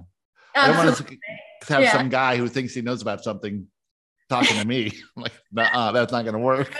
[0.55, 0.57] Absolutely.
[0.57, 1.21] I don't want
[1.67, 1.93] to have yeah.
[1.93, 3.67] some guy who thinks he knows about something
[4.31, 4.87] talking to me.
[5.17, 6.75] I'm like, nah, that's not going to work.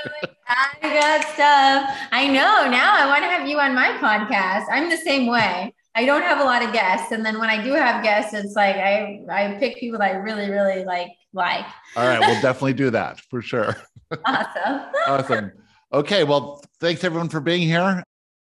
[0.49, 2.09] I got stuff.
[2.13, 2.71] I know.
[2.71, 4.67] Now I want to have you on my podcast.
[4.71, 5.75] I'm the same way.
[5.95, 8.55] I don't have a lot of guests, and then when I do have guests, it's
[8.55, 11.67] like I I pick people that I really really like like.
[11.97, 13.77] All right, we'll definitely do that for sure.
[14.25, 14.81] Awesome.
[15.07, 15.53] awesome.
[15.93, 18.03] Okay, well, thanks everyone for being here.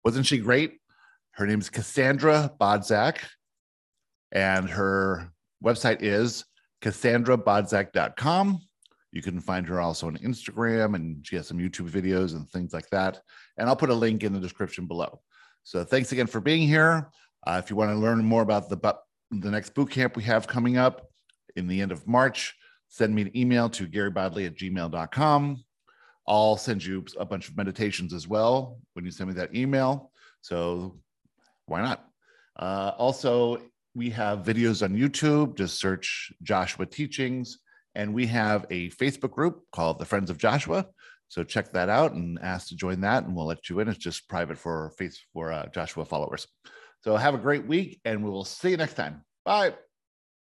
[0.06, 0.78] Wasn't she great?
[1.32, 3.18] Her name is Cassandra Bodzak,
[4.32, 5.31] and her
[5.62, 6.47] website is
[6.81, 8.60] cassandrabodzak.com.
[9.12, 12.73] You can find her also on Instagram, and she has some YouTube videos and things
[12.73, 13.20] like that.
[13.59, 15.20] And I'll put a link in the description below.
[15.65, 17.11] So thanks again for being here.
[17.47, 18.97] Uh, if you want to learn more about the
[19.31, 21.07] the next boot camp we have coming up
[21.57, 22.57] in the end of March,
[22.89, 25.65] send me an email to garybodley at gmail.com.
[26.27, 30.12] I'll send you a bunch of meditations as well when you send me that email.
[30.43, 31.01] So
[31.66, 32.05] why not?
[32.59, 33.62] Uh, also,
[33.95, 35.57] we have videos on YouTube.
[35.57, 37.59] Just search Joshua Teachings.
[37.94, 40.86] And we have a Facebook group called the Friends of Joshua.
[41.28, 43.88] So check that out and ask to join that, and we'll let you in.
[43.88, 46.46] It's just private for face for uh, Joshua followers.
[47.02, 49.24] So have a great week, and we will see you next time.
[49.44, 49.74] Bye.